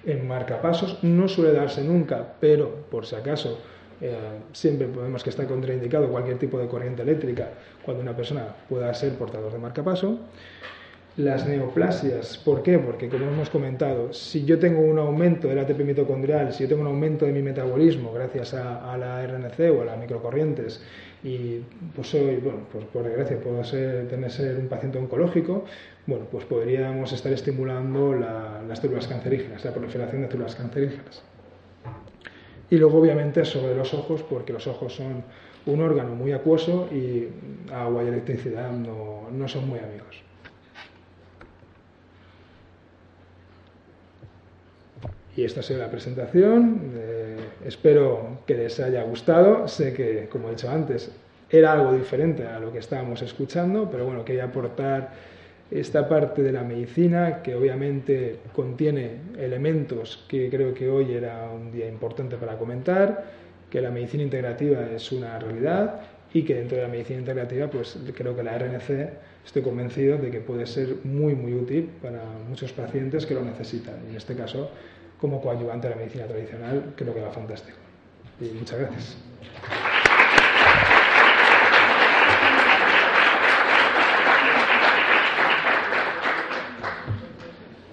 En 0.04 0.28
marcapasos 0.28 1.02
no 1.02 1.26
suele 1.26 1.52
darse 1.52 1.82
nunca, 1.82 2.34
pero 2.40 2.84
por 2.90 3.06
si 3.06 3.14
acaso 3.14 3.58
eh, 4.02 4.14
siempre 4.52 4.86
podemos 4.88 5.22
que 5.24 5.30
está 5.30 5.46
contraindicado 5.46 6.10
cualquier 6.10 6.38
tipo 6.38 6.58
de 6.58 6.66
corriente 6.66 7.00
eléctrica 7.00 7.48
cuando 7.82 8.02
una 8.02 8.14
persona 8.14 8.54
pueda 8.68 8.92
ser 8.92 9.14
portador 9.14 9.50
de 9.50 9.58
marcapaso. 9.58 10.18
Las 11.16 11.46
neoplasias, 11.46 12.38
¿por 12.38 12.62
qué? 12.62 12.78
Porque 12.78 13.08
como 13.08 13.26
hemos 13.26 13.50
comentado, 13.50 14.12
si 14.12 14.44
yo 14.44 14.60
tengo 14.60 14.80
un 14.80 14.96
aumento 14.96 15.48
del 15.48 15.58
ATP 15.58 15.80
mitocondrial, 15.80 16.52
si 16.52 16.62
yo 16.62 16.68
tengo 16.68 16.82
un 16.82 16.86
aumento 16.86 17.26
de 17.26 17.32
mi 17.32 17.42
metabolismo 17.42 18.12
gracias 18.12 18.54
a, 18.54 18.96
la 18.96 19.26
RNC 19.26 19.76
o 19.76 19.82
a 19.82 19.86
las 19.86 19.98
microcorrientes 19.98 20.80
y 21.24 21.62
pues 21.96 22.10
soy, 22.10 22.36
bueno, 22.36 22.60
pues 22.70 22.84
por 22.84 23.02
desgracia 23.02 23.40
puedo 23.40 23.62
ser, 23.64 24.06
tener 24.08 24.30
ser 24.30 24.56
un 24.56 24.68
paciente 24.68 24.98
oncológico, 24.98 25.64
bueno, 26.06 26.26
pues 26.30 26.44
podríamos 26.44 27.12
estar 27.12 27.32
estimulando 27.32 28.14
las 28.14 28.78
células 28.78 29.08
cancerígenas, 29.08 29.64
la 29.64 29.72
proliferación 29.72 30.22
de 30.22 30.28
células 30.28 30.54
cancerígenas. 30.54 31.24
Y 32.70 32.76
luego, 32.76 32.98
obviamente, 32.98 33.44
sobre 33.44 33.74
los 33.74 33.92
ojos, 33.94 34.22
porque 34.22 34.52
los 34.52 34.68
ojos 34.68 34.94
son 34.94 35.24
un 35.66 35.80
órgano 35.82 36.14
muy 36.14 36.30
acuoso 36.30 36.88
y 36.92 37.28
agua 37.72 38.04
y 38.04 38.06
electricidad 38.06 38.70
no, 38.70 39.28
no 39.32 39.48
son 39.48 39.68
muy 39.68 39.80
amigos. 39.80 40.29
Y 45.36 45.44
esta 45.44 45.60
ha 45.60 45.62
sido 45.62 45.80
la 45.80 45.90
presentación. 45.90 46.92
Eh, 46.94 47.36
espero 47.64 48.40
que 48.46 48.54
les 48.54 48.80
haya 48.80 49.02
gustado. 49.02 49.68
Sé 49.68 49.92
que, 49.92 50.28
como 50.30 50.48
he 50.48 50.52
dicho 50.52 50.68
antes, 50.68 51.10
era 51.50 51.72
algo 51.72 51.92
diferente 51.92 52.46
a 52.46 52.60
lo 52.60 52.72
que 52.72 52.78
estábamos 52.78 53.22
escuchando, 53.22 53.88
pero 53.90 54.06
bueno, 54.06 54.24
quería 54.24 54.44
aportar 54.44 55.12
esta 55.70 56.08
parte 56.08 56.42
de 56.42 56.52
la 56.52 56.62
medicina 56.62 57.42
que 57.42 57.54
obviamente 57.54 58.38
contiene 58.52 59.20
elementos 59.38 60.24
que 60.28 60.50
creo 60.50 60.74
que 60.74 60.88
hoy 60.88 61.14
era 61.14 61.48
un 61.50 61.70
día 61.70 61.88
importante 61.88 62.36
para 62.36 62.56
comentar, 62.58 63.24
que 63.70 63.80
la 63.80 63.90
medicina 63.90 64.24
integrativa 64.24 64.84
es 64.94 65.12
una 65.12 65.38
realidad 65.38 66.00
y 66.32 66.42
que 66.42 66.54
dentro 66.54 66.76
de 66.76 66.84
la 66.84 66.88
medicina 66.88 67.20
integrativa 67.20 67.68
pues 67.68 67.98
creo 68.14 68.34
que 68.34 68.42
la 68.42 68.58
RNC 68.58 69.10
estoy 69.44 69.62
convencido 69.62 70.18
de 70.18 70.30
que 70.30 70.40
puede 70.40 70.66
ser 70.66 70.96
muy 71.04 71.34
muy 71.34 71.54
útil 71.54 71.88
para 72.02 72.22
muchos 72.48 72.72
pacientes 72.72 73.26
que 73.26 73.34
lo 73.34 73.44
necesitan 73.44 73.94
y 74.06 74.10
en 74.10 74.16
este 74.16 74.34
caso 74.34 74.70
como 75.20 75.40
coadyuvante 75.40 75.88
de 75.88 75.94
la 75.94 76.00
medicina 76.00 76.26
tradicional 76.26 76.94
creo 76.96 77.14
que 77.14 77.20
va 77.20 77.30
fantástico 77.30 77.78
y 78.40 78.44
muchas 78.46 78.78
gracias. 78.78 79.16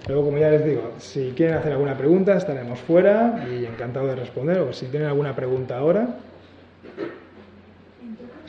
Luego, 0.08 0.24
como 0.24 0.38
ya 0.38 0.48
les 0.48 0.64
digo, 0.64 0.94
si 0.98 1.34
quieren 1.36 1.56
hacer 1.56 1.72
alguna 1.72 1.94
pregunta, 1.94 2.34
estaremos 2.34 2.78
fuera 2.78 3.46
y 3.46 3.66
encantado 3.66 4.06
de 4.06 4.16
responder. 4.16 4.58
O 4.60 4.72
si 4.72 4.86
tienen 4.86 5.06
alguna 5.06 5.36
pregunta 5.36 5.76
ahora. 5.76 6.16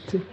Sí. 0.08 0.24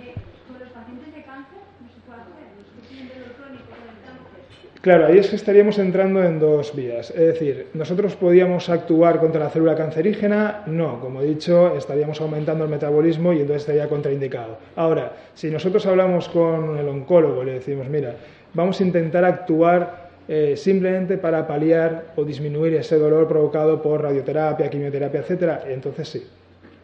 ¿Con 0.47 0.61
los 0.61 0.69
pacientes 0.71 1.13
de 1.13 1.23
cáncer 1.25 1.59
no 1.83 1.89
se 1.89 1.99
puede 2.07 2.21
hacer? 2.21 2.47
¿Los 2.57 2.67
que 2.71 2.89
tienen 2.89 3.09
dolor 3.09 3.33
crónico 3.35 3.65
con 3.75 3.89
el 3.91 3.99
cáncer? 4.07 4.41
Claro, 4.87 5.07
ahí 5.07 5.19
es 5.19 5.31
que 5.31 5.35
estaríamos 5.35 5.81
entrando 5.81 6.23
en 6.23 6.39
dos 6.39 6.73
vías. 6.77 7.11
Es 7.11 7.17
decir, 7.17 7.67
¿nosotros 7.75 8.15
podíamos 8.15 8.69
actuar 8.69 9.19
contra 9.19 9.43
la 9.43 9.51
célula 9.51 9.75
cancerígena? 9.75 10.63
No, 10.67 11.01
como 11.01 11.23
he 11.23 11.27
dicho, 11.27 11.75
estaríamos 11.77 12.21
aumentando 12.21 12.63
el 12.63 12.71
metabolismo 12.71 13.33
y 13.33 13.41
entonces 13.41 13.63
estaría 13.63 13.89
contraindicado. 13.89 14.59
Ahora, 14.77 15.13
si 15.35 15.51
nosotros 15.51 15.85
hablamos 15.87 16.29
con 16.29 16.79
el 16.79 16.89
oncólogo 16.89 17.43
y 17.43 17.47
le 17.47 17.53
decimos, 17.55 17.89
mira, 17.89 18.15
vamos 18.55 18.79
a 18.81 18.85
intentar 18.85 19.25
actuar 19.25 20.11
eh, 20.29 20.55
simplemente 20.57 21.19
para 21.19 21.49
paliar 21.49 22.13
o 22.15 22.23
disminuir 22.23 22.75
ese 22.75 22.97
dolor 22.97 23.27
provocado 23.27 23.83
por 23.83 24.05
radioterapia, 24.05 24.71
quimioterapia, 24.71 25.19
etcétera, 25.19 25.65
entonces 25.67 26.09
sí. 26.09 26.25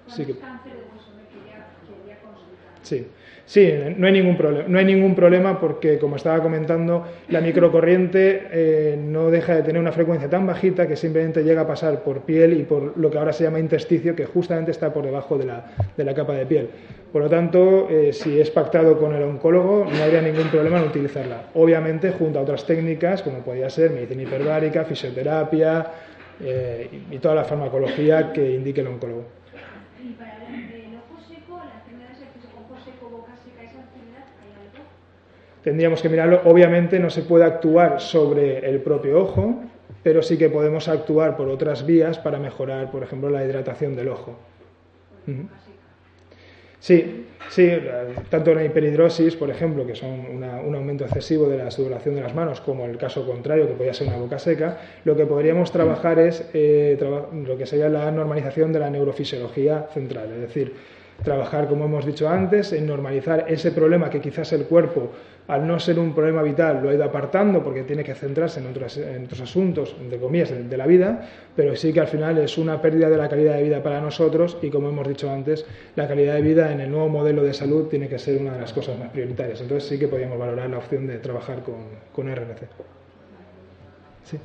Sí, 0.08 0.24
que... 0.24 0.34
sí. 2.82 3.06
Sí, 3.44 3.72
no 3.96 4.07
hay 4.07 4.12
ningún 4.12 4.37
problema. 4.37 4.64
No 4.68 4.78
hay 4.78 4.85
ningún 4.85 5.14
problema 5.14 5.61
porque, 5.61 5.98
como 5.98 6.16
estaba 6.16 6.40
comentando, 6.42 7.05
la 7.28 7.40
microcorriente 7.40 8.42
eh, 8.50 8.96
no 8.98 9.31
deja 9.31 9.57
de 9.57 9.62
tener 9.62 9.81
una 9.81 9.92
frecuencia 9.92 10.31
tan 10.31 10.46
bajita 10.46 10.87
que 10.87 10.96
simplemente 10.96 11.42
llega 11.42 11.62
a 11.62 11.66
pasar 11.66 12.02
por 12.02 12.20
piel 12.22 12.55
y 12.55 12.62
por 12.62 12.96
lo 12.96 13.11
que 13.11 13.18
ahora 13.18 13.33
se 13.33 13.44
llama 13.44 13.59
intersticio, 13.59 14.14
que 14.14 14.26
justamente 14.26 14.70
está 14.70 14.92
por 14.92 15.05
debajo 15.05 15.37
de 15.37 15.46
la, 15.46 15.66
de 15.96 16.05
la 16.05 16.14
capa 16.14 16.35
de 16.35 16.46
piel. 16.46 16.70
Por 17.12 17.22
lo 17.22 17.28
tanto, 17.28 17.88
eh, 17.90 18.12
si 18.12 18.40
es 18.40 18.50
pactado 18.50 18.98
con 18.98 19.14
el 19.14 19.22
oncólogo, 19.22 19.87
no 19.90 20.02
habría 20.02 20.22
ningún 20.22 20.48
problema 20.48 20.78
en 20.78 20.85
utilizarla. 20.85 21.50
Obviamente, 21.55 22.12
junto 22.12 22.38
a 22.38 22.42
otras 22.42 22.64
técnicas, 22.64 23.22
como 23.22 23.40
podría 23.40 23.68
ser 23.68 23.90
medicina 23.90 24.22
hiperbárica, 24.22 24.85
fisioterapia 24.85 25.87
eh, 26.40 26.88
y 27.11 27.18
toda 27.18 27.35
la 27.35 27.44
farmacología 27.44 28.33
que 28.33 28.55
indique 28.55 28.81
el 28.81 28.87
oncólogo. 28.87 29.41
Tendríamos 35.62 36.03
que 36.03 36.09
mirarlo. 36.09 36.42
Obviamente 36.44 36.98
no 36.98 37.11
se 37.11 37.22
puede 37.22 37.44
actuar 37.44 38.01
sobre 38.01 38.68
el 38.68 38.81
propio 38.81 39.20
ojo, 39.20 39.62
pero 40.03 40.22
sí 40.22 40.37
que 40.37 40.48
podemos 40.48 40.88
actuar 40.88 41.37
por 41.37 41.48
otras 41.48 41.87
vías 41.87 42.18
para 42.18 42.38
mejorar, 42.38 42.90
por 42.90 43.03
ejemplo, 43.03 43.31
la 43.31 43.44
hidratación 43.44 43.94
del 43.94 44.09
ojo. 44.09 44.37
Sí, 46.81 47.27
sí, 47.48 47.70
tanto 48.29 48.53
la 48.55 48.64
hiperhidrosis, 48.64 49.37
por 49.37 49.51
ejemplo, 49.51 49.87
que 49.87 49.94
son 49.94 50.11
un 50.11 50.75
aumento 50.75 51.05
excesivo 51.05 51.48
de 51.48 51.59
la 51.59 51.70
sudoración 51.70 52.16
de 52.16 52.22
las 52.22 52.35
manos, 52.35 52.61
como 52.61 52.87
el 52.87 52.98
caso 52.98 53.25
contrario, 53.25 53.68
que 53.68 53.75
podría 53.75 53.94
ser 53.94 54.09
una 54.09 54.16
boca 54.16 54.40
seca, 54.40 54.79
lo 55.05 55.14
que 55.14 55.25
podríamos 55.25 55.70
trabajar 55.70 56.18
es 56.18 56.44
eh, 56.55 56.98
lo 57.46 57.57
que 57.57 57.66
sería 57.66 57.88
la 57.88 58.11
normalización 58.11 58.72
de 58.72 58.81
la 58.81 58.90
neurofisiología 58.90 59.87
central, 59.94 60.33
es 60.35 60.40
decir, 60.40 60.75
trabajar, 61.22 61.68
como 61.68 61.85
hemos 61.85 62.05
dicho 62.05 62.29
antes, 62.29 62.72
en 62.72 62.87
normalizar 62.87 63.46
ese 63.48 63.70
problema 63.70 64.11
que 64.11 64.20
quizás 64.20 64.53
el 64.53 64.64
cuerpo 64.64 65.12
al 65.48 65.66
no 65.66 65.78
ser 65.81 65.98
un 65.98 66.14
problema 66.14 66.42
vital, 66.42 66.83
lo 66.83 66.90
ha 66.90 66.94
ido 66.94 67.05
apartando 67.05 67.62
porque 67.62 67.83
tiene 67.83 68.05
que 68.05 68.14
centrarse 68.14 68.61
en 68.61 68.66
otros, 68.68 68.96
en 68.96 69.24
otros 69.24 69.40
asuntos, 69.40 69.96
entre 70.00 70.18
comillas, 70.18 70.50
de, 70.50 70.76
la 70.76 70.87
vida, 70.87 71.28
pero 71.57 71.74
sí 71.76 71.92
que 71.92 72.00
al 72.00 72.07
final 72.07 72.38
es 72.38 72.57
una 72.59 72.81
pérdida 72.81 73.11
de 73.11 73.16
la 73.16 73.28
calidad 73.28 73.57
de 73.57 73.62
vida 73.62 73.83
para 73.83 74.00
nosotros 74.00 74.57
y, 74.62 74.70
como 74.70 74.88
hemos 74.88 75.07
dicho 75.07 75.31
antes, 75.31 75.66
la 75.96 76.09
calidad 76.09 76.35
de 76.35 76.42
vida 76.42 76.72
en 76.72 76.81
el 76.81 76.90
nuevo 76.90 77.09
modelo 77.09 77.42
de 77.42 77.52
salud 77.52 77.88
tiene 77.88 78.09
que 78.09 78.18
ser 78.18 78.40
una 78.40 78.55
de 78.55 78.61
las 78.61 78.72
cosas 78.72 78.98
más 78.98 79.11
prioritarias. 79.11 79.61
Entonces 79.61 79.88
sí 79.88 79.98
que 79.98 80.09
podríamos 80.09 80.38
valorar 80.38 80.70
la 80.70 80.78
opción 80.78 81.07
de 81.07 81.18
trabajar 81.18 81.62
con, 81.62 81.76
con 82.12 82.35
RNC. 82.35 82.62
Sí. 84.24 84.38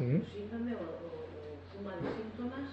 Uh 0.00 0.24
síndrome 0.32 0.76
o, 0.76 1.60
suma 1.72 1.96
de 1.98 2.14
síntomas. 2.16 2.70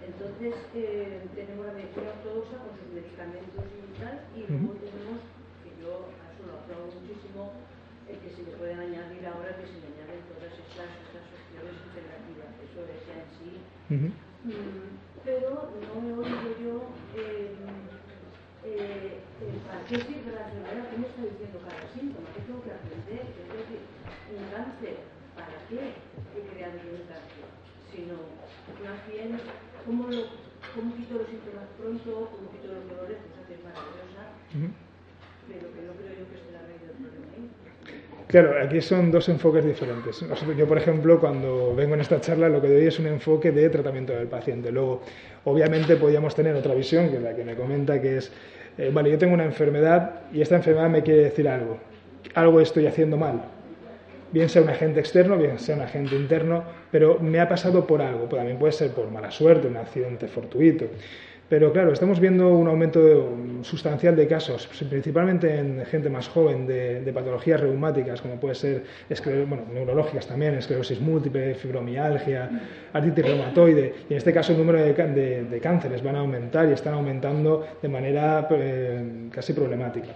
Entonces 0.00 0.54
eh, 0.74 1.30
tenemos 1.34 1.66
la 1.66 1.74
medicina 1.74 2.10
ortodoxa 2.12 2.58
con 2.58 2.78
sus 2.78 2.88
medicamentos 2.90 3.66
y 3.76 3.94
tal, 4.00 4.30
y 4.34 4.46
luego 4.46 4.74
tenemos, 4.76 5.20
que 5.62 5.76
yo 5.76 6.18
a 6.22 6.32
eso 6.34 6.46
lo 6.46 6.54
aplaudo 6.60 7.00
muchísimo, 7.00 7.66
eh, 8.06 8.20
que 8.20 8.36
se 8.36 8.42
le 8.44 8.52
pueden 8.52 8.80
añadir 8.80 9.26
ahora 9.26 9.56
que 9.58 9.68
se 9.68 9.80
le 9.80 9.88
añaden 9.88 10.28
todas 10.28 10.52
estas, 10.58 11.00
estas 11.06 11.32
opciones 11.34 11.76
integrativas. 11.86 12.54
Eso 12.60 12.86
es 12.86 13.06
ya 13.06 13.24
en 13.24 13.30
sí. 13.38 13.66
Ujú. 13.90 14.12
Mm, 14.44 14.98
pero 15.24 15.72
no 15.86 16.02
he 16.08 16.14
oído 16.14 16.58
yo 16.58 17.08
eh, 17.12 17.58
eh, 18.62 19.36
eh, 19.40 19.62
para 19.66 19.88
qué 19.88 20.04
sirve 20.06 20.32
la 20.32 20.48
enfermedad, 20.48 20.90
qué 20.90 20.98
me 20.98 21.08
está 21.08 21.22
diciendo 21.22 21.62
cada 21.62 21.92
síntoma, 21.94 22.34
qué 22.34 22.42
tengo 22.42 22.62
que 22.62 22.72
aprender, 22.72 23.36
es 23.38 23.52
decir, 23.52 23.88
un 24.28 24.48
cáncer, 24.48 25.08
¿para 25.34 25.66
qué 25.68 26.07
cáncer? 26.72 27.48
Sino, 27.94 28.14
más 28.84 29.00
bien, 29.08 29.40
¿cómo, 29.86 30.08
lo, 30.08 30.28
cómo 30.74 30.94
quito 30.96 31.18
los 31.18 31.28
síntomas 31.28 31.66
pronto, 31.78 32.30
cómo 32.32 32.50
quito 32.52 32.68
los 32.74 32.84
dolores, 32.88 33.16
cosa 33.24 33.42
que 33.48 33.54
es 33.54 33.62
maravillosa, 33.64 34.22
pero 35.48 35.64
que 35.72 35.80
no 35.86 35.92
creo 35.96 36.12
yo 36.12 36.24
que 36.28 36.36
esté 36.36 36.52
la 36.52 36.62
raíz 36.66 36.80
del 36.84 36.96
problema. 37.00 37.28
Claro, 38.28 38.62
aquí 38.62 38.80
son 38.82 39.10
dos 39.10 39.28
enfoques 39.30 39.64
diferentes. 39.64 40.22
Yo, 40.56 40.68
por 40.68 40.76
ejemplo, 40.76 41.18
cuando 41.18 41.74
vengo 41.74 41.94
en 41.94 42.02
esta 42.02 42.20
charla, 42.20 42.48
lo 42.50 42.60
que 42.60 42.68
doy 42.68 42.86
es 42.86 42.98
un 42.98 43.06
enfoque 43.06 43.52
de 43.52 43.70
tratamiento 43.70 44.12
del 44.12 44.28
paciente. 44.28 44.70
Luego, 44.70 45.02
obviamente, 45.44 45.96
podríamos 45.96 46.34
tener 46.34 46.54
otra 46.54 46.74
visión, 46.74 47.08
que 47.08 47.16
es 47.16 47.22
la 47.22 47.34
que 47.34 47.44
me 47.44 47.56
comenta, 47.56 48.00
que 48.02 48.18
es, 48.18 48.30
eh, 48.76 48.90
vale, 48.92 49.10
yo 49.10 49.16
tengo 49.16 49.32
una 49.32 49.46
enfermedad 49.46 50.22
y 50.30 50.42
esta 50.42 50.56
enfermedad 50.56 50.90
me 50.90 51.02
quiere 51.02 51.24
decir 51.24 51.48
algo. 51.48 51.78
Algo 52.34 52.60
estoy 52.60 52.86
haciendo 52.86 53.16
mal. 53.16 53.57
Bien 54.30 54.48
sea 54.48 54.62
un 54.62 54.68
agente 54.68 55.00
externo, 55.00 55.38
bien 55.38 55.58
sea 55.58 55.76
un 55.76 55.82
agente 55.82 56.14
interno, 56.14 56.62
pero 56.90 57.18
me 57.18 57.40
ha 57.40 57.48
pasado 57.48 57.86
por 57.86 58.02
algo. 58.02 58.24
También 58.24 58.58
puede 58.58 58.72
ser 58.72 58.90
por 58.92 59.10
mala 59.10 59.30
suerte, 59.30 59.68
un 59.68 59.76
accidente 59.76 60.28
fortuito. 60.28 60.86
Pero 61.48 61.72
claro, 61.72 61.94
estamos 61.94 62.20
viendo 62.20 62.46
un 62.50 62.68
aumento 62.68 63.00
um, 63.00 63.64
sustancial 63.64 64.14
de 64.14 64.26
casos, 64.26 64.68
principalmente 64.90 65.56
en 65.58 65.82
gente 65.86 66.10
más 66.10 66.28
joven, 66.28 66.66
de, 66.66 67.10
patologías 67.14 67.58
reumáticas, 67.58 68.20
como 68.20 68.34
puede 68.38 68.54
ser 68.54 68.82
bueno, 69.48 69.62
neurológicas 69.72 70.26
también, 70.26 70.54
esclerosis 70.56 71.00
múltiple, 71.00 71.54
fibromialgia, 71.54 72.50
artritis 72.92 73.24
reumatoide. 73.24 73.94
Y 74.10 74.12
en 74.12 74.18
este 74.18 74.34
caso 74.34 74.52
el 74.52 74.58
número 74.58 74.78
de- 74.78 75.44
de 75.44 75.60
cánceres 75.60 76.02
van 76.02 76.16
a 76.16 76.18
aumentar 76.18 76.68
y 76.68 76.72
están 76.72 76.92
aumentando 76.92 77.66
de 77.80 77.88
manera 77.88 78.46
eh, 78.50 79.28
casi 79.32 79.54
problemática. 79.54 80.08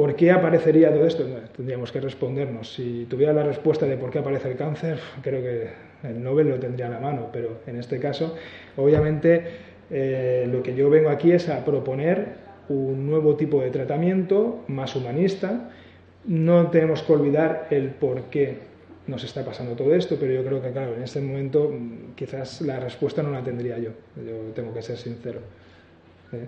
¿Por 0.00 0.16
qué 0.16 0.30
aparecería 0.30 0.90
todo 0.90 1.06
esto? 1.06 1.26
Tendríamos 1.54 1.92
que 1.92 2.00
respondernos. 2.00 2.72
Si 2.72 3.04
tuviera 3.04 3.34
la 3.34 3.42
respuesta 3.42 3.84
de 3.84 3.98
por 3.98 4.10
qué 4.10 4.20
aparece 4.20 4.50
el 4.50 4.56
cáncer, 4.56 4.98
creo 5.20 5.42
que 5.42 6.08
el 6.08 6.24
Nobel 6.24 6.48
lo 6.48 6.58
tendría 6.58 6.86
a 6.86 6.88
la 6.88 7.00
mano, 7.00 7.28
pero 7.30 7.60
en 7.66 7.76
este 7.76 7.98
caso, 7.98 8.34
obviamente, 8.78 9.44
eh, 9.90 10.48
lo 10.50 10.62
que 10.62 10.74
yo 10.74 10.88
vengo 10.88 11.10
aquí 11.10 11.32
es 11.32 11.50
a 11.50 11.62
proponer 11.66 12.28
un 12.70 13.10
nuevo 13.10 13.36
tipo 13.36 13.60
de 13.60 13.68
tratamiento 13.68 14.64
más 14.68 14.96
humanista. 14.96 15.68
No 16.24 16.68
tenemos 16.68 17.02
que 17.02 17.12
olvidar 17.12 17.66
el 17.68 17.90
por 17.90 18.22
qué 18.30 18.56
nos 19.06 19.22
está 19.22 19.44
pasando 19.44 19.76
todo 19.76 19.94
esto, 19.94 20.16
pero 20.18 20.32
yo 20.32 20.42
creo 20.42 20.62
que, 20.62 20.70
claro, 20.70 20.94
en 20.94 21.02
este 21.02 21.20
momento 21.20 21.68
mm, 21.78 22.14
quizás 22.14 22.62
la 22.62 22.80
respuesta 22.80 23.22
no 23.22 23.32
la 23.32 23.44
tendría 23.44 23.76
yo. 23.76 23.90
Yo 24.16 24.50
tengo 24.54 24.72
que 24.72 24.80
ser 24.80 24.96
sincero. 24.96 25.40
¿eh? 26.32 26.46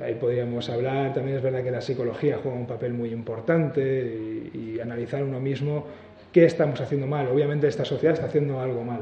Ahí 0.00 0.14
podríamos 0.14 0.68
hablar, 0.70 1.12
también 1.12 1.36
es 1.36 1.42
verdad 1.42 1.62
que 1.62 1.70
la 1.70 1.80
psicología 1.80 2.38
juega 2.42 2.56
un 2.56 2.66
papel 2.66 2.92
muy 2.92 3.10
importante 3.12 4.50
y, 4.54 4.78
analizar 4.80 5.22
uno 5.22 5.40
mismo 5.40 5.84
qué 6.32 6.46
estamos 6.46 6.80
haciendo 6.80 7.06
mal. 7.06 7.26
Obviamente 7.28 7.66
esta 7.68 7.84
sociedad 7.84 8.14
está 8.14 8.26
haciendo 8.26 8.60
algo 8.60 8.82
mal. 8.82 9.00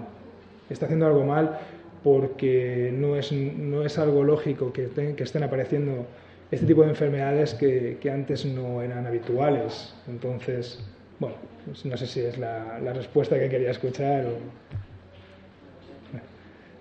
Está 0.70 0.86
haciendo 0.86 1.06
algo 1.06 1.24
mal 1.24 1.58
porque 2.02 2.90
no 2.92 3.16
es, 3.16 3.30
no 3.32 3.84
es 3.84 3.96
algo 3.98 4.24
lógico 4.24 4.72
que, 4.72 4.88
te- 4.88 5.14
que 5.14 5.22
estén 5.22 5.44
apareciendo 5.44 6.06
este 6.50 6.66
tipo 6.66 6.82
de 6.82 6.88
enfermedades 6.88 7.54
que, 7.54 7.98
que 8.00 8.10
antes 8.10 8.44
no 8.44 8.82
eran 8.82 9.06
habituales. 9.06 9.94
Entonces, 10.08 10.80
bueno, 11.20 11.36
pues 11.64 11.84
no 11.84 11.96
sé 11.96 12.06
si 12.06 12.20
es 12.20 12.38
la, 12.38 12.80
la 12.82 12.92
respuesta 12.92 13.38
que 13.38 13.48
quería 13.48 13.70
escuchar 13.70 14.24
o... 14.26 14.32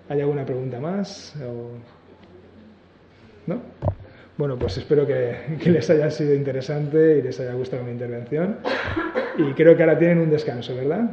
¿Hay 0.08 0.20
alguna 0.22 0.44
pregunta 0.44 0.80
más? 0.80 1.34
O... 1.36 1.72
¿No? 3.46 3.60
Bueno, 4.38 4.56
pues 4.56 4.78
espero 4.78 5.04
que, 5.06 5.36
les 5.66 5.90
haya 5.90 6.10
sido 6.10 6.32
interesante 6.32 7.18
y 7.18 7.22
les 7.22 7.38
haya 7.40 7.52
gustado 7.52 7.82
mi 7.82 7.90
intervención. 7.90 8.56
Y 9.36 9.52
creo 9.52 9.76
que 9.76 9.82
ahora 9.82 9.98
tienen 9.98 10.20
un 10.20 10.30
descanso, 10.30 10.74
¿verdad? 10.74 11.10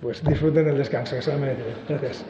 Pues 0.00 0.22
disfruten 0.22 0.66
del 0.66 0.78
descanso, 0.78 1.16
que 1.16 1.22
se 1.22 1.32
lo 1.32 1.38
merecen. 1.38 1.64
Gracias. 1.88 2.24